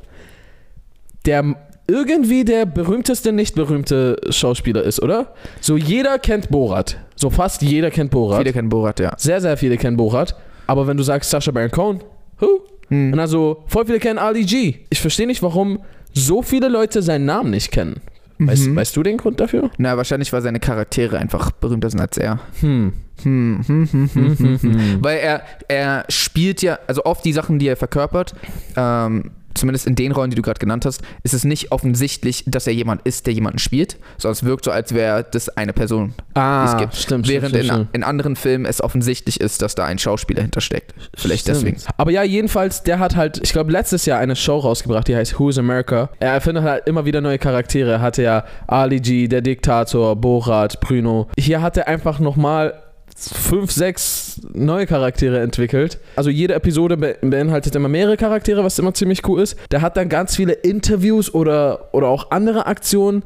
der 1.27 1.57
irgendwie 1.89 2.45
der 2.45 2.65
berühmteste, 2.65 3.33
nicht 3.33 3.55
berühmte 3.55 4.17
Schauspieler 4.31 4.83
ist, 4.83 5.03
oder? 5.03 5.35
So 5.61 5.77
jeder 5.77 6.19
kennt 6.19 6.49
Borat. 6.51 6.97
So 7.17 7.29
fast 7.31 7.63
jeder 7.63 7.91
kennt 7.91 8.11
Borat. 8.11 8.39
Viele 8.39 8.53
kennen 8.53 8.69
Borat, 8.69 9.01
ja. 9.01 9.13
Sehr, 9.17 9.41
sehr 9.41 9.57
viele 9.57 9.77
kennen 9.77 9.97
Borat. 9.97 10.35
Aber 10.67 10.87
wenn 10.87 10.97
du 10.97 11.03
sagst 11.03 11.31
Sacha 11.31 11.51
Baron 11.51 11.71
Cohen, 11.71 12.01
who? 12.39 12.61
Hm. 12.89 13.13
Und 13.13 13.19
also 13.19 13.65
voll 13.67 13.85
viele 13.87 13.99
kennen 13.99 14.19
Ali 14.19 14.45
G. 14.45 14.77
Ich 14.91 15.01
verstehe 15.01 15.27
nicht, 15.27 15.43
warum 15.43 15.81
so 16.15 16.43
viele 16.43 16.69
Leute 16.69 17.03
seinen 17.03 17.25
Namen 17.27 17.51
nicht 17.51 17.71
kennen. 17.73 18.01
Weißt, 18.39 18.67
Mhm. 18.69 18.77
weißt 18.77 18.97
du 18.97 19.03
den 19.03 19.19
Grund 19.19 19.39
dafür? 19.41 19.71
Na, 19.79 19.97
wahrscheinlich, 19.97 20.33
weil 20.33 20.43
seine 20.43 20.59
Charaktere 20.59 21.19
einfach 21.19 21.53
berühmter 21.53 21.91
sind 21.91 22.01
als 22.01 22.17
er. 22.19 22.41
Hm. 22.61 22.93
Hm, 23.23 23.63
hm, 23.67 23.89
hm, 23.93 24.11
hm, 24.13 24.37
hm, 24.39 24.59
hm. 24.59 24.71
Mhm. 24.73 24.99
Weil 25.05 25.19
er, 25.19 25.43
er 25.69 26.05
spielt 26.09 26.61
ja, 26.63 26.79
also 26.89 27.05
oft 27.05 27.25
die 27.25 27.33
Sachen, 27.33 27.61
die 27.61 27.69
er 27.69 27.77
verkörpert, 27.77 28.35
ähm, 28.77 29.31
zumindest 29.55 29.87
in 29.87 29.95
den 29.95 30.13
Rollen, 30.13 30.31
die 30.31 30.37
du 30.37 30.43
gerade 30.43 30.59
genannt 30.59 30.85
hast, 30.87 31.03
ist 31.23 31.35
es 31.35 31.45
nicht 31.45 31.73
offensichtlich, 31.73 32.45
dass 32.47 32.67
er 32.67 32.73
jemand 32.73 33.03
ist, 33.03 33.27
der 33.27 33.35
jemanden 33.35 33.59
spielt, 33.59 33.97
sondern 34.19 34.33
es 34.33 34.45
wirkt 34.45 34.65
so, 34.65 34.71
als 34.71 34.95
wäre 34.95 35.25
das 35.31 35.49
eine 35.51 35.73
Person. 35.73 36.15
Ah, 36.35 36.65
Es 36.73 36.77
gibt- 36.79 36.95
stimmt, 36.97 37.29
Während 37.29 37.51
stimmt, 37.51 37.65
in, 37.65 37.71
stimmt. 37.71 37.89
in 37.95 38.03
anderen 38.05 38.37
Filmen 38.37 38.65
es 38.67 38.83
offensichtlich 38.83 39.41
ist, 39.41 39.63
dass 39.63 39.75
da 39.75 39.85
ein 39.85 39.99
Schauspieler 39.99 40.43
hintersteckt. 40.43 40.95
Vielleicht 41.17 41.43
Stimmt. 41.43 41.59
deswegen. 41.59 41.77
Aber 41.97 42.11
ja, 42.11 42.23
jedenfalls, 42.23 42.83
der 42.83 42.99
hat 42.99 43.17
halt, 43.17 43.41
ich 43.43 43.53
glaube, 43.53 43.73
letztes 43.73 44.07
Jahr 44.07 44.19
eine 44.19 44.37
Show 44.37 44.59
rausgebracht, 44.59 45.09
die 45.09 45.17
heißt 45.17 45.39
Who's 45.39 45.59
America. 45.59 46.11
Er 46.21 46.33
erfindet 46.33 46.65
halt 46.65 46.87
immer 46.87 47.05
wieder 47.05 47.21
neue 47.21 47.39
Charaktere. 47.39 47.93
Er 47.93 48.01
hatte 48.01 48.23
ja 48.23 48.45
Ali 48.67 49.01
G, 49.01 49.29
der 49.29 49.41
Diktator, 49.41 50.17
Borat, 50.17 50.81
Bruno. 50.81 51.29
Hier 51.39 51.63
hat 51.63 51.77
er 51.77 51.89
einfach 51.89 52.19
nochmal 52.19 52.82
fünf, 53.29 53.71
sechs 53.73 54.41
neue 54.53 54.87
Charaktere 54.87 55.41
entwickelt. 55.41 55.99
Also 56.17 56.31
jede 56.31 56.55
Episode 56.55 56.97
be 56.97 57.17
beinhaltet 57.21 57.75
immer 57.75 57.89
mehrere 57.89 58.17
Charaktere, 58.17 58.65
was 58.65 58.79
immer 58.79 58.95
ziemlich 58.95 59.27
cool 59.29 59.41
ist. 59.41 59.57
Der 59.71 59.83
hat 59.83 59.97
dann 59.97 60.09
ganz 60.09 60.37
viele 60.37 60.53
Interviews 60.53 61.33
oder, 61.33 61.89
oder 61.93 62.09
auch 62.09 62.31
andere 62.31 62.67
Aktionen 62.67 63.23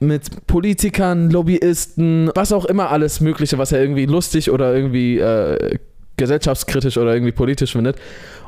mit 0.00 0.46
Politikern, 0.46 1.30
Lobbyisten, 1.30 2.30
was 2.34 2.52
auch 2.52 2.64
immer 2.64 2.90
alles 2.90 3.20
Mögliche, 3.20 3.58
was 3.58 3.72
er 3.72 3.80
irgendwie 3.80 4.06
lustig 4.06 4.50
oder 4.50 4.74
irgendwie 4.74 5.18
äh, 5.18 5.78
gesellschaftskritisch 6.16 6.96
oder 6.96 7.12
irgendwie 7.12 7.32
politisch 7.32 7.72
findet. 7.72 7.96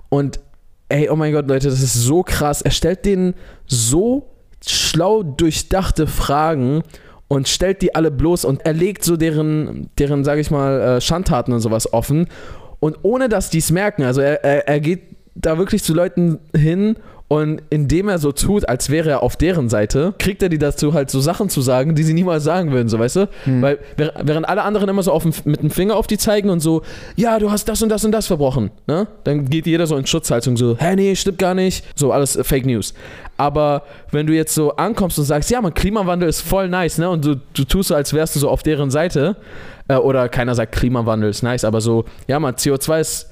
Und 0.08 0.40
ey, 0.88 1.08
oh 1.10 1.16
mein 1.16 1.32
Gott, 1.32 1.48
Leute, 1.48 1.68
das 1.68 1.82
ist 1.82 1.94
so 1.94 2.22
krass. 2.22 2.62
Er 2.62 2.70
stellt 2.70 3.04
denen 3.04 3.34
so 3.66 4.28
schlau 4.66 5.22
durchdachte 5.22 6.06
Fragen 6.06 6.82
und 7.32 7.48
stellt 7.48 7.80
die 7.80 7.94
alle 7.94 8.10
bloß 8.10 8.44
und 8.44 8.66
er 8.66 8.74
legt 8.74 9.04
so 9.04 9.16
deren, 9.16 9.88
deren 9.98 10.22
sage 10.22 10.42
ich 10.42 10.50
mal, 10.50 10.80
äh, 10.80 11.00
Schandtaten 11.00 11.54
und 11.54 11.60
sowas 11.60 11.90
offen. 11.94 12.26
Und 12.78 12.96
ohne 13.02 13.30
dass 13.30 13.48
die 13.48 13.58
es 13.58 13.70
merken, 13.70 14.02
also 14.02 14.20
er, 14.20 14.44
er, 14.44 14.68
er 14.68 14.80
geht 14.80 15.00
da 15.34 15.56
wirklich 15.56 15.82
zu 15.82 15.94
Leuten 15.94 16.40
hin 16.54 16.96
und 17.28 17.62
indem 17.70 18.10
er 18.10 18.18
so 18.18 18.32
tut, 18.32 18.68
als 18.68 18.90
wäre 18.90 19.08
er 19.08 19.22
auf 19.22 19.36
deren 19.36 19.70
Seite, 19.70 20.12
kriegt 20.18 20.42
er 20.42 20.50
die 20.50 20.58
dazu 20.58 20.92
halt 20.92 21.08
so 21.08 21.18
Sachen 21.20 21.48
zu 21.48 21.62
sagen, 21.62 21.94
die 21.94 22.02
sie 22.02 22.12
niemals 22.12 22.44
sagen 22.44 22.70
würden, 22.72 22.90
so 22.90 22.98
weißt 22.98 23.16
du? 23.16 23.28
Hm. 23.44 23.62
Weil 23.62 23.78
währ- 23.96 24.12
während 24.22 24.46
alle 24.46 24.62
anderen 24.64 24.90
immer 24.90 25.02
so 25.02 25.12
auf 25.12 25.22
dem, 25.22 25.32
mit 25.46 25.62
dem 25.62 25.70
Finger 25.70 25.96
auf 25.96 26.06
die 26.06 26.18
zeigen 26.18 26.50
und 26.50 26.60
so, 26.60 26.82
ja, 27.16 27.38
du 27.38 27.50
hast 27.50 27.66
das 27.70 27.80
und 27.80 27.88
das 27.88 28.04
und 28.04 28.12
das 28.12 28.26
verbrochen, 28.26 28.70
ne? 28.86 29.06
Dann 29.24 29.48
geht 29.48 29.66
jeder 29.66 29.86
so 29.86 29.96
in 29.96 30.04
Schutzhaltung 30.04 30.58
so, 30.58 30.76
hä, 30.78 30.94
nee, 30.94 31.16
stimmt 31.16 31.38
gar 31.38 31.54
nicht. 31.54 31.86
So 31.96 32.12
alles 32.12 32.36
äh, 32.36 32.44
Fake 32.44 32.66
News. 32.66 32.92
Aber 33.42 33.82
wenn 34.12 34.28
du 34.28 34.32
jetzt 34.32 34.54
so 34.54 34.76
ankommst 34.76 35.18
und 35.18 35.24
sagst, 35.24 35.50
ja, 35.50 35.60
man, 35.60 35.74
Klimawandel 35.74 36.28
ist 36.28 36.42
voll 36.42 36.68
nice, 36.68 36.98
ne? 36.98 37.10
Und 37.10 37.24
du, 37.24 37.40
du 37.54 37.64
tust 37.64 37.88
so, 37.88 37.96
als 37.96 38.14
wärst 38.14 38.36
du 38.36 38.38
so 38.38 38.48
auf 38.48 38.62
deren 38.62 38.92
Seite, 38.92 39.34
äh, 39.88 39.96
oder 39.96 40.28
keiner 40.28 40.54
sagt, 40.54 40.70
Klimawandel 40.76 41.28
ist 41.28 41.42
nice, 41.42 41.64
aber 41.64 41.80
so, 41.80 42.04
ja, 42.28 42.38
man, 42.38 42.54
CO2 42.54 43.00
ist 43.00 43.30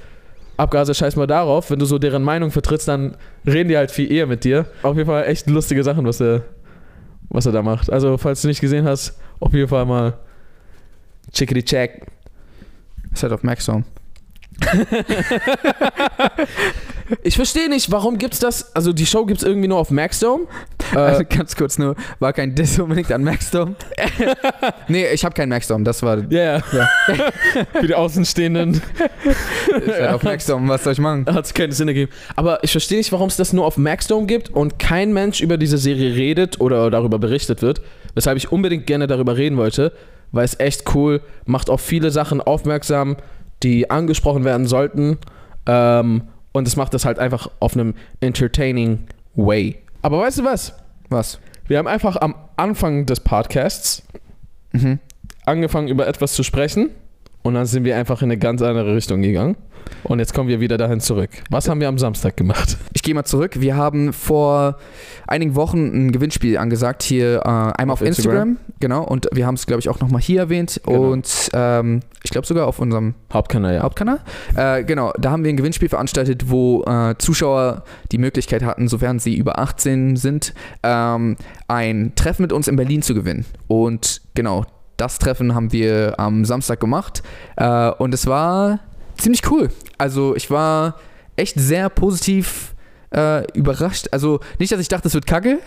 Abgase, 0.57 0.95
scheiß 0.95 1.15
mal 1.15 1.29
darauf. 1.29 1.71
Wenn 1.71 1.79
du 1.79 1.87
so 1.87 2.01
deren 2.01 2.25
Meinung 2.25 2.51
vertrittst, 2.51 2.89
dann 2.89 3.17
reden 3.47 3.69
die 3.69 3.77
halt 3.77 3.93
viel 3.93 4.11
eher 4.11 4.27
mit 4.27 4.43
dir. 4.43 4.67
Auf 4.83 4.97
jeden 4.97 5.07
Fall 5.07 5.27
echt 5.27 5.49
lustige 5.49 5.85
Sachen, 5.85 6.05
was 6.05 6.21
er, 6.21 6.43
was 7.29 7.47
er 7.47 7.53
da 7.53 7.63
macht. 7.63 7.89
Also, 7.89 8.19
falls 8.19 8.43
du 8.43 8.49
nicht 8.49 8.61
gesehen 8.61 8.87
hast, 8.87 9.17
auf 9.39 9.55
jeden 9.55 9.69
Fall 9.69 9.87
mal 9.87 10.15
chickity 11.33 11.63
check. 11.63 12.05
Ist 13.15 13.23
halt 13.23 13.33
auf 13.33 13.45
Maxdome. 13.45 13.85
Ich 17.23 17.37
verstehe 17.37 17.69
nicht, 17.69 17.91
warum 17.91 18.19
gibt's 18.19 18.39
das? 18.39 18.75
Also, 18.75 18.93
die 18.93 19.07
Show 19.07 19.27
gibt's 19.27 19.43
irgendwie 19.43 19.69
nur 19.69 19.79
auf 19.79 19.91
Maxdome. 19.91 20.47
Also 20.95 21.23
Äh, 21.23 21.25
ganz 21.25 21.57
kurz 21.57 21.79
nur, 21.79 21.95
war 22.19 22.33
kein 22.33 22.55
Diss 22.55 22.79
unbedingt 22.79 23.13
an 23.13 23.23
Maxdome. 23.23 23.75
nee, 24.89 25.07
ich 25.13 25.25
habe 25.25 25.35
keinen 25.35 25.51
Maxdome, 25.51 25.85
das 25.85 26.03
war 26.03 26.19
ja, 26.31 26.57
ja. 26.57 26.89
Für 27.73 27.87
die 27.87 27.95
Außenstehenden 27.95 28.75
ist 28.75 29.89
halt 29.89 30.11
auf 30.11 30.23
Maxdome, 30.23 30.69
was 30.69 30.85
soll 30.85 30.95
ich 30.95 30.99
machen? 30.99 31.27
hat 31.27 31.45
es 31.45 31.55
keinen 31.55 31.73
Sinn 31.73 31.89
ergeben. 31.89 32.11
Aber 32.37 32.63
ich 32.65 32.73
verstehe 32.73 32.99
nicht, 32.99 33.13
warum 33.13 33.29
es 33.29 33.37
das 33.37 33.53
nur 33.53 33.67
auf 33.67 33.77
Maxdome 33.77 34.27
gibt 34.27 34.49
und 34.49 34.79
kein 34.79 35.13
Mensch 35.13 35.41
über 35.41 35.57
diese 35.57 35.79
Serie 35.79 36.17
redet 36.17 36.61
oder 36.61 36.91
darüber 36.91 37.19
berichtet 37.19 37.63
wird. 37.63 37.81
Weshalb 38.15 38.37
ich 38.37 38.51
unbedingt 38.51 38.87
gerne 38.87 39.07
darüber 39.07 39.37
reden 39.37 39.57
wollte, 39.57 39.93
weil 40.33 40.45
es 40.45 40.59
echt 40.59 40.95
cool, 40.95 41.21
macht 41.45 41.71
auf 41.71 41.81
viele 41.81 42.11
Sachen 42.11 42.41
aufmerksam, 42.41 43.17
die 43.63 43.91
angesprochen 43.91 44.45
werden 44.45 44.67
sollten. 44.67 45.19
Ähm, 45.67 46.23
und 46.53 46.67
es 46.69 46.77
macht 46.77 46.95
das 46.95 47.05
halt 47.05 47.19
einfach 47.19 47.51
auf 47.61 47.75
einem 47.75 47.95
entertaining 48.21 49.01
way. 49.35 49.77
Aber 50.03 50.19
weißt 50.21 50.39
du 50.39 50.45
was? 50.45 50.75
Was? 51.09 51.39
Wir 51.67 51.79
haben 51.79 51.89
einfach 51.89 52.17
am 52.17 52.35
Anfang 52.57 53.07
des 53.07 53.21
Podcasts 53.21 54.03
Mhm. 54.73 54.99
angefangen, 55.47 55.89
über 55.89 56.07
etwas 56.07 56.33
zu 56.35 56.43
sprechen. 56.45 56.91
Und 57.43 57.55
dann 57.55 57.67
sind 57.67 57.85
wir 57.85 57.97
einfach 57.97 58.23
in 58.23 58.27
eine 58.27 58.39
ganz 58.39 58.61
andere 58.63 58.95
Richtung 58.95 59.23
gegangen. 59.23 59.57
Und 60.05 60.19
jetzt 60.19 60.35
kommen 60.35 60.49
wir 60.49 60.61
wieder 60.61 60.77
dahin 60.77 61.01
zurück. 61.01 61.31
Was 61.51 61.69
haben 61.69 61.81
wir 61.81 61.89
am 61.89 61.99
Samstag 61.99 62.37
gemacht? 62.37 62.77
Ich 62.93 63.03
gehe 63.03 63.15
mal 63.15 63.25
zurück. 63.25 63.61
Wir 63.61 63.77
haben 63.77 64.13
vor 64.13 64.77
einigen 65.27 65.55
Wochen 65.55 65.87
ein 65.87 66.13
Gewinnspiel 66.13 66.59
angesagt, 66.59 67.03
hier 67.03 67.37
äh, 67.37 67.49
einmal 67.49 67.95
auf, 67.95 68.03
Auf 68.03 68.07
Instagram. 68.07 68.51
Instagram. 68.51 68.75
Genau, 68.81 69.05
und 69.05 69.29
wir 69.33 69.47
haben 69.47 69.55
es, 69.55 69.67
glaube 69.67 69.81
ich, 69.81 69.89
auch 69.89 70.01
nochmal 70.01 70.21
hier 70.21 70.41
erwähnt. 70.41 70.81
Genau. 70.85 71.13
Und 71.13 71.51
ähm, 71.53 72.01
ich 72.23 72.31
glaube 72.31 72.47
sogar 72.47 72.67
auf 72.67 72.79
unserem 72.79 73.15
Hauptkanal, 73.33 73.75
ja. 73.75 73.83
Hauptkanal. 73.83 74.21
Äh, 74.55 74.85
genau, 74.85 75.13
da 75.19 75.31
haben 75.31 75.45
wir 75.45 75.51
ein 75.51 75.57
Gewinnspiel 75.57 75.89
veranstaltet, 75.89 76.51
wo 76.51 76.83
äh, 76.85 77.15
Zuschauer 77.19 77.85
die 78.13 78.19
Möglichkeit 78.19 78.63
hatten, 78.63 78.89
sofern 78.89 79.19
sie 79.19 79.37
über 79.37 79.59
18 79.59 80.17
sind, 80.17 80.55
ähm, 80.83 81.37
ein 81.69 82.13
Treffen 82.17 82.43
mit 82.43 82.53
uns 82.53 82.69
in 82.69 82.77
Berlin 82.77 83.03
zu 83.03 83.15
gewinnen. 83.15 83.45
Und 83.67 84.23
genau, 84.35 84.65
das 85.01 85.19
Treffen 85.19 85.55
haben 85.55 85.73
wir 85.73 86.19
am 86.19 86.45
Samstag 86.45 86.79
gemacht. 86.79 87.23
Äh, 87.57 87.91
und 87.93 88.13
es 88.13 88.27
war 88.27 88.81
ziemlich 89.17 89.51
cool. 89.51 89.71
Also 89.99 90.37
ich 90.37 90.51
war 90.51 90.97
echt 91.37 91.59
sehr 91.59 91.89
positiv 91.89 92.75
äh, 93.15 93.51
überrascht. 93.53 94.09
Also 94.13 94.41
nicht, 94.59 94.71
dass 94.73 94.81
ich 94.81 94.89
dachte, 94.89 95.09
es 95.09 95.15
wird 95.15 95.27
kacke. 95.27 95.59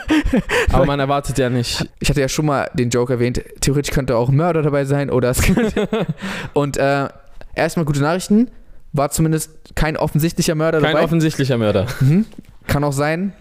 Aber 0.72 0.84
man 0.84 1.00
erwartet 1.00 1.38
ja 1.38 1.48
nicht. 1.48 1.88
Ich 2.00 2.10
hatte 2.10 2.20
ja 2.20 2.28
schon 2.28 2.46
mal 2.46 2.68
den 2.74 2.90
Joke 2.90 3.12
erwähnt, 3.12 3.42
theoretisch 3.60 3.94
könnte 3.94 4.16
auch 4.16 4.28
ein 4.28 4.36
Mörder 4.36 4.62
dabei 4.62 4.84
sein 4.84 5.10
oder 5.10 5.30
es 5.30 5.42
könnte. 5.42 5.88
und 6.52 6.76
äh, 6.76 7.08
erstmal 7.54 7.84
gute 7.84 8.00
Nachrichten. 8.00 8.50
War 8.92 9.10
zumindest 9.10 9.50
kein 9.74 9.96
offensichtlicher 9.98 10.54
Mörder 10.54 10.80
Kein 10.80 10.92
dabei. 10.92 11.04
offensichtlicher 11.04 11.58
Mörder. 11.58 11.86
Mhm. 12.00 12.24
Kann 12.66 12.82
auch 12.82 12.94
sein, 12.94 13.34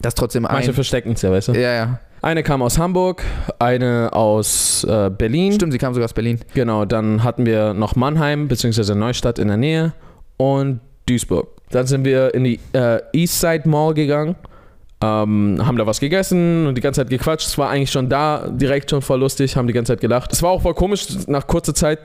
dass 0.00 0.14
trotzdem 0.14 0.44
Manche 0.44 0.70
ein. 0.70 0.74
verstecken 0.74 1.12
es 1.12 1.22
ja, 1.22 1.32
weißt 1.32 1.48
du? 1.48 1.52
Ja, 1.54 1.72
ja. 1.72 2.00
Eine 2.22 2.42
kam 2.42 2.62
aus 2.62 2.78
Hamburg, 2.78 3.22
eine 3.58 4.10
aus 4.12 4.84
äh, 4.84 5.10
Berlin. 5.10 5.52
Stimmt, 5.52 5.72
sie 5.72 5.78
kam 5.78 5.94
sogar 5.94 6.06
aus 6.06 6.14
Berlin. 6.14 6.40
Genau, 6.54 6.84
dann 6.84 7.22
hatten 7.22 7.46
wir 7.46 7.74
noch 7.74 7.94
Mannheim, 7.94 8.48
beziehungsweise 8.48 8.94
Neustadt 8.94 9.38
in 9.38 9.48
der 9.48 9.56
Nähe 9.56 9.92
und 10.36 10.80
Duisburg. 11.06 11.48
Dann 11.70 11.86
sind 11.86 12.04
wir 12.04 12.34
in 12.34 12.44
die 12.44 12.60
äh, 12.72 13.00
Eastside 13.12 13.68
Mall 13.68 13.94
gegangen, 13.94 14.36
ähm, 15.02 15.60
haben 15.64 15.76
da 15.76 15.86
was 15.86 16.00
gegessen 16.00 16.66
und 16.66 16.76
die 16.76 16.80
ganze 16.80 17.02
Zeit 17.02 17.10
gequatscht. 17.10 17.46
Es 17.46 17.58
war 17.58 17.70
eigentlich 17.70 17.90
schon 17.90 18.08
da 18.08 18.48
direkt 18.48 18.90
schon 18.90 19.02
voll 19.02 19.20
lustig, 19.20 19.56
haben 19.56 19.66
die 19.66 19.72
ganze 19.72 19.92
Zeit 19.92 20.00
gelacht. 20.00 20.32
Es 20.32 20.42
war 20.42 20.50
auch 20.50 20.62
voll 20.62 20.74
komisch, 20.74 21.06
nach 21.26 21.46
kurzer 21.46 21.74
Zeit 21.74 21.98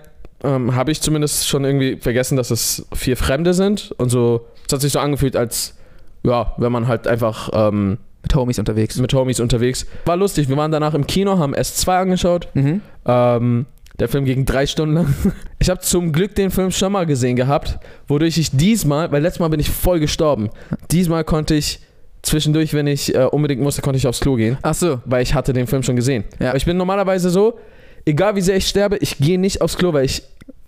ähm, 0.43 0.75
habe 0.75 0.91
ich 0.91 1.01
zumindest 1.01 1.47
schon 1.47 1.63
irgendwie 1.63 1.97
vergessen, 1.97 2.35
dass 2.35 2.51
es 2.51 2.87
vier 2.93 3.17
Fremde 3.17 3.53
sind 3.53 3.91
und 3.97 4.09
so. 4.09 4.47
Es 4.67 4.73
hat 4.73 4.81
sich 4.81 4.91
so 4.91 4.99
angefühlt, 4.99 5.35
als 5.35 5.77
ja, 6.23 6.53
wenn 6.57 6.71
man 6.71 6.87
halt 6.87 7.07
einfach 7.07 7.49
ähm, 7.53 7.97
Mit 8.23 8.35
Homies 8.35 8.59
unterwegs. 8.59 8.97
mit 8.97 9.13
Homies 9.13 9.39
unterwegs. 9.39 9.85
War 10.05 10.15
lustig. 10.17 10.47
Wir 10.49 10.57
waren 10.57 10.71
danach 10.71 10.93
im 10.93 11.07
Kino, 11.07 11.37
haben 11.39 11.55
S2 11.55 12.01
angeschaut. 12.01 12.47
Mhm. 12.53 12.81
Ähm, 13.05 13.65
der 13.99 14.07
Film 14.09 14.25
ging 14.25 14.45
drei 14.45 14.65
Stunden 14.65 14.95
lang. 14.95 15.13
Ich 15.59 15.69
habe 15.69 15.79
zum 15.81 16.11
Glück 16.11 16.33
den 16.33 16.49
Film 16.49 16.71
schon 16.71 16.91
mal 16.91 17.05
gesehen 17.05 17.35
gehabt, 17.35 17.77
wodurch 18.07 18.39
ich 18.39 18.49
diesmal, 18.51 19.11
weil 19.11 19.21
letztes 19.21 19.39
Mal 19.39 19.49
bin 19.49 19.59
ich 19.59 19.69
voll 19.69 19.99
gestorben. 19.99 20.49
Diesmal 20.89 21.23
konnte 21.23 21.53
ich 21.53 21.79
zwischendurch, 22.23 22.73
wenn 22.73 22.87
ich 22.87 23.13
äh, 23.13 23.25
unbedingt 23.25 23.61
musste, 23.61 23.83
konnte 23.83 23.97
ich 23.97 24.07
aufs 24.07 24.19
Klo 24.21 24.35
gehen, 24.35 24.57
Ach 24.63 24.73
so. 24.73 25.01
weil 25.05 25.21
ich 25.21 25.35
hatte 25.35 25.53
den 25.53 25.67
Film 25.67 25.83
schon 25.83 25.95
gesehen. 25.95 26.23
Ja. 26.39 26.49
Aber 26.49 26.57
ich 26.57 26.65
bin 26.65 26.77
normalerweise 26.77 27.29
so, 27.29 27.59
egal 28.05 28.35
wie 28.35 28.41
sehr 28.41 28.55
ich 28.55 28.67
sterbe, 28.67 28.97
ich 28.97 29.19
gehe 29.19 29.39
nicht 29.39 29.61
aufs 29.61 29.77
Klo, 29.77 29.93
weil 29.93 30.05
ich, 30.05 30.23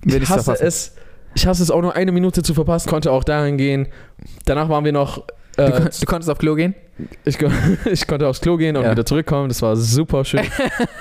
ich 0.06 0.14
hasse 0.30 0.44
verpassen. 0.44 0.66
es. 0.68 0.96
Ich 1.36 1.48
hasse 1.48 1.64
es 1.64 1.72
auch 1.72 1.82
nur 1.82 1.96
eine 1.96 2.12
Minute 2.12 2.44
zu 2.44 2.54
verpassen. 2.54 2.88
Konnte 2.88 3.12
auch 3.12 3.24
dahin 3.24 3.58
gehen. 3.58 3.88
Danach 4.46 4.70
waren 4.70 4.86
wir 4.86 4.92
noch 4.92 5.24
Du, 5.56 5.62
Äh, 5.64 5.72
kon 5.72 5.90
du 6.00 6.06
konntest 6.06 6.30
auf 6.30 6.38
Klo 6.40 6.56
gehen? 6.56 6.74
ich, 7.26 7.38
ich 7.92 8.08
konnte 8.08 8.28
aufs 8.28 8.42
Klo 8.42 8.58
gehen 8.58 8.76
und 8.78 8.84
Ja. 8.84 8.92
wieder 8.92 9.06
zurückkommen. 9.06 9.50
Das 9.50 9.62
war 9.62 9.76
super 9.76 10.26
schön. 10.26 10.42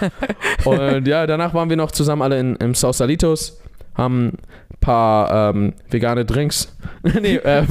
und 0.65 1.07
ja, 1.09 1.27
danach 1.27 1.55
waren 1.55 1.69
wir 1.71 1.77
noch 1.77 1.91
zusammen 1.91 2.23
alle 2.23 2.39
in, 2.39 2.57
im 2.57 2.75
Sausalitos, 2.75 3.61
haben 3.95 4.29
ein 4.29 4.39
paar 4.81 5.51
ähm, 5.55 5.73
vegane 5.91 6.25
Drinks. 6.25 6.75
nee, 7.21 7.37
äh, 7.37 7.63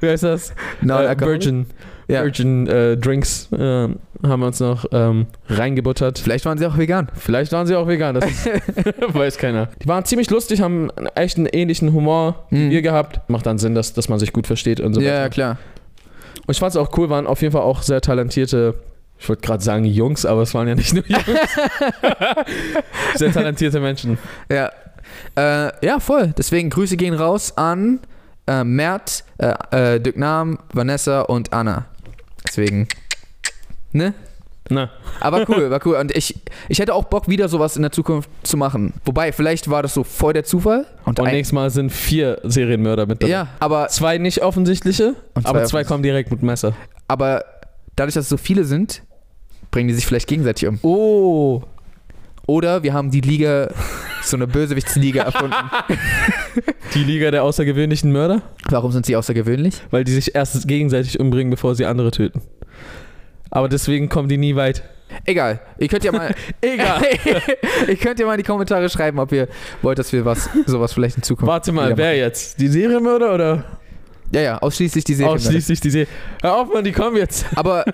wie 0.00 0.08
heißt 0.08 0.24
das? 0.24 0.50
äh, 0.82 0.86
Virgin, 1.20 1.66
Ja. 2.08 2.22
Virgin 2.22 2.66
äh, 2.66 2.96
Drinks 2.96 3.48
ähm, 3.56 3.96
haben 4.22 4.40
wir 4.40 4.46
uns 4.46 4.60
noch 4.60 4.84
ähm, 4.92 5.26
reingebuttert. 5.48 6.18
Vielleicht 6.18 6.44
waren 6.46 6.56
sie 6.58 6.66
auch 6.66 6.76
vegan. 6.78 7.08
Vielleicht 7.14 7.52
waren 7.52 7.66
sie 7.66 7.74
auch 7.76 7.86
vegan, 7.86 8.14
das 8.14 8.24
weiß 9.08 9.36
keiner. 9.38 9.68
Die 9.82 9.88
waren 9.88 10.04
ziemlich 10.04 10.30
lustig, 10.30 10.60
haben 10.62 10.90
echt 11.14 11.36
einen 11.36 11.46
ähnlichen 11.46 11.92
Humor 11.92 12.46
wie 12.50 12.66
Mhm. 12.66 12.70
wir 12.70 12.82
gehabt. 12.82 13.20
Macht 13.28 13.46
dann 13.46 13.58
Sinn, 13.58 13.74
dass, 13.74 13.92
dass 13.92 14.08
man 14.08 14.18
sich 14.18 14.32
gut 14.32 14.46
versteht 14.46 14.80
und 14.80 14.94
so 14.94 15.00
Ja, 15.00 15.08
weiter. 15.08 15.20
ja, 15.22 15.28
klar. 15.28 15.58
Und 16.46 16.52
ich 16.52 16.58
fand 16.58 16.70
es 16.70 16.76
auch 16.76 16.96
cool, 16.96 17.10
waren 17.10 17.26
auf 17.26 17.42
jeden 17.42 17.52
Fall 17.52 17.62
auch 17.62 17.82
sehr 17.82 18.00
talentierte, 18.00 18.74
ich 19.18 19.28
wollte 19.28 19.42
gerade 19.42 19.62
sagen 19.62 19.84
Jungs, 19.84 20.24
aber 20.26 20.42
es 20.42 20.54
waren 20.54 20.68
ja 20.68 20.74
nicht 20.74 20.94
nur 20.94 21.04
Jungs. 21.06 21.26
sehr 23.16 23.32
talentierte 23.32 23.80
Menschen. 23.80 24.18
Ja. 24.50 24.70
Äh, 25.36 25.72
ja, 25.84 25.98
voll. 26.00 26.34
Deswegen 26.36 26.70
Grüße 26.70 26.96
gehen 26.96 27.14
raus 27.14 27.56
an 27.56 28.00
äh, 28.46 28.64
Mert, 28.64 29.24
äh, 29.38 29.94
äh, 29.94 30.00
Dirk 30.00 30.16
Nahm, 30.16 30.58
Vanessa 30.72 31.22
und 31.22 31.52
Anna. 31.52 31.86
Deswegen. 32.46 32.88
Ne? 33.92 34.14
Na, 34.68 34.90
Aber 35.20 35.44
cool, 35.48 35.70
war 35.70 35.80
cool. 35.86 35.96
Und 35.96 36.16
ich, 36.16 36.34
ich 36.68 36.78
hätte 36.78 36.94
auch 36.94 37.04
Bock, 37.04 37.28
wieder 37.28 37.48
sowas 37.48 37.76
in 37.76 37.82
der 37.82 37.92
Zukunft 37.92 38.28
zu 38.42 38.56
machen. 38.56 38.94
Wobei, 39.04 39.32
vielleicht 39.32 39.70
war 39.70 39.82
das 39.82 39.94
so 39.94 40.02
voll 40.04 40.32
der 40.32 40.44
Zufall. 40.44 40.86
Und, 41.04 41.20
und 41.20 41.26
nächstes 41.26 41.52
Mal 41.52 41.70
sind 41.70 41.90
vier 41.90 42.40
Serienmörder 42.42 43.06
mit 43.06 43.22
dabei. 43.22 43.30
Ja, 43.30 43.48
aber, 43.60 43.88
Zwei 43.88 44.18
nicht 44.18 44.42
offensichtliche, 44.42 45.14
Und 45.34 45.42
zwei 45.42 45.48
aber 45.48 45.64
zwei 45.64 45.84
kommen 45.84 46.02
direkt 46.02 46.30
mit 46.30 46.42
Messer. 46.42 46.74
aber 47.08 47.44
dadurch, 47.94 48.14
dass 48.14 48.24
es 48.24 48.28
so 48.28 48.36
viele 48.36 48.64
sind, 48.64 49.02
bringen 49.70 49.88
die 49.88 49.94
sich 49.94 50.06
vielleicht 50.06 50.26
gegenseitig 50.28 50.66
um. 50.68 50.78
Oh. 50.82 51.62
Oder 52.46 52.82
wir 52.84 52.92
haben 52.92 53.10
die 53.10 53.20
Liga, 53.20 53.70
so 54.22 54.36
eine 54.36 54.46
Bösewichtsliga 54.46 55.22
erfunden. 55.24 55.54
Die 56.94 57.02
Liga 57.04 57.30
der 57.30 57.42
außergewöhnlichen 57.42 58.12
Mörder? 58.12 58.42
Warum 58.68 58.92
sind 58.92 59.04
sie 59.06 59.16
außergewöhnlich? 59.16 59.82
Weil 59.90 60.04
die 60.04 60.12
sich 60.12 60.34
erst 60.34 60.66
gegenseitig 60.68 61.18
umbringen, 61.18 61.50
bevor 61.50 61.74
sie 61.74 61.86
andere 61.86 62.10
töten. 62.12 62.42
Aber 63.50 63.68
deswegen 63.68 64.08
kommen 64.08 64.28
die 64.28 64.38
nie 64.38 64.56
weit. 64.56 64.82
Egal. 65.24 65.60
Ihr 65.78 65.88
könnt 65.88 66.04
ja 66.04 66.12
mal. 66.12 66.34
Egal. 66.60 67.02
ihr 67.88 67.96
könnt 67.96 68.18
ja 68.18 68.26
mal 68.26 68.34
in 68.34 68.38
die 68.38 68.44
Kommentare 68.44 68.88
schreiben, 68.88 69.18
ob 69.18 69.32
ihr 69.32 69.48
wollt, 69.82 69.98
dass 69.98 70.12
wir 70.12 70.24
was, 70.24 70.48
sowas 70.66 70.92
vielleicht 70.92 71.16
in 71.16 71.22
Zukunft. 71.22 71.46
Warte 71.46 71.72
mal, 71.72 71.96
wer 71.96 72.16
jetzt? 72.16 72.60
Die 72.60 72.68
Serienmörder 72.68 73.34
oder 73.34 73.56
machen. 73.56 73.76
Ja, 74.32 74.40
ja, 74.40 74.58
ausschließlich 74.58 75.04
die 75.04 75.14
Serie. 75.14 75.32
ausschließlich 75.32 75.80
die 75.80 75.90
Serie? 75.90 76.08
Hör 76.42 76.56
auf, 76.56 76.72
Mann, 76.72 76.84
die 76.84 76.92
kommen 76.92 77.16
jetzt. 77.16 77.46
Aber. 77.54 77.84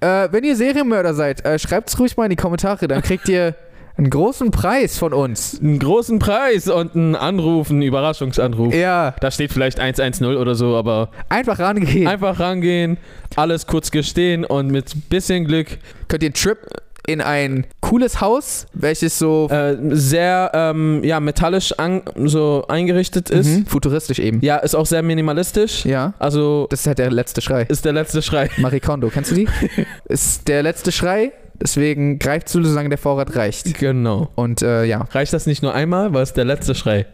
äh, 0.00 0.28
wenn 0.30 0.44
ihr 0.44 0.56
Serienmörder 0.56 1.14
seid, 1.14 1.44
äh, 1.44 1.58
schreibt 1.58 1.88
es 1.88 1.98
ruhig 1.98 2.16
mal 2.16 2.24
in 2.24 2.30
die 2.30 2.36
Kommentare, 2.36 2.86
dann 2.88 3.02
kriegt 3.02 3.28
ihr 3.28 3.54
einen 3.96 4.10
großen 4.10 4.50
Preis 4.50 4.98
von 4.98 5.12
uns. 5.12 5.60
Einen 5.60 5.78
großen 5.78 6.18
Preis 6.18 6.68
und 6.68 6.94
einen 6.96 7.14
Anruf, 7.14 7.70
einen 7.70 7.82
Überraschungsanruf. 7.82 8.74
Ja, 8.74 9.14
Da 9.20 9.30
steht 9.30 9.52
vielleicht 9.52 9.78
110 9.78 10.26
oder 10.36 10.54
so, 10.54 10.76
aber 10.76 11.10
einfach 11.28 11.58
rangehen. 11.58 12.06
einfach 12.08 12.40
rangehen, 12.40 12.96
alles 13.36 13.66
kurz 13.66 13.90
gestehen 13.90 14.44
und 14.44 14.68
mit 14.68 15.08
bisschen 15.08 15.44
Glück 15.44 15.78
Könnt 16.08 16.22
ihr 16.22 16.28
einen 16.28 16.34
Trip 16.34 16.58
in 17.06 17.20
ein 17.20 17.66
cooles 17.80 18.20
Haus, 18.20 18.66
welches 18.72 19.18
so 19.18 19.48
äh, 19.50 19.76
sehr 19.90 20.50
ähm, 20.54 21.02
ja, 21.04 21.20
metallisch 21.20 21.72
an, 21.72 22.02
so 22.24 22.64
eingerichtet 22.68 23.30
ist. 23.30 23.46
Mhm, 23.46 23.66
futuristisch 23.66 24.18
eben. 24.18 24.40
Ja, 24.40 24.56
ist 24.56 24.74
auch 24.74 24.86
sehr 24.86 25.02
minimalistisch. 25.02 25.84
Ja. 25.84 26.14
Also 26.18 26.66
Das 26.70 26.80
ist 26.80 26.86
halt 26.86 26.98
der 26.98 27.10
letzte 27.10 27.40
Schrei. 27.42 27.62
ist 27.68 27.84
der 27.84 27.92
letzte 27.92 28.22
Schrei. 28.22 28.48
Marie 28.56 28.80
Kondo, 28.80 29.08
kennst 29.08 29.30
du 29.30 29.34
die? 29.34 29.48
ist 30.06 30.48
der 30.48 30.62
letzte 30.62 30.92
Schrei, 30.92 31.32
deswegen 31.64 32.18
greift 32.18 32.48
zu, 32.48 32.62
solange 32.62 32.90
der 32.90 32.98
Vorrat 32.98 33.34
reicht. 33.34 33.76
Genau. 33.78 34.30
Und 34.36 34.62
äh, 34.62 34.84
ja, 34.84 35.02
Reicht 35.10 35.32
das 35.32 35.46
nicht 35.46 35.62
nur 35.62 35.74
einmal, 35.74 36.14
weil 36.14 36.22
es 36.22 36.32
der 36.32 36.44
letzte 36.44 36.74
Schrei. 36.74 37.06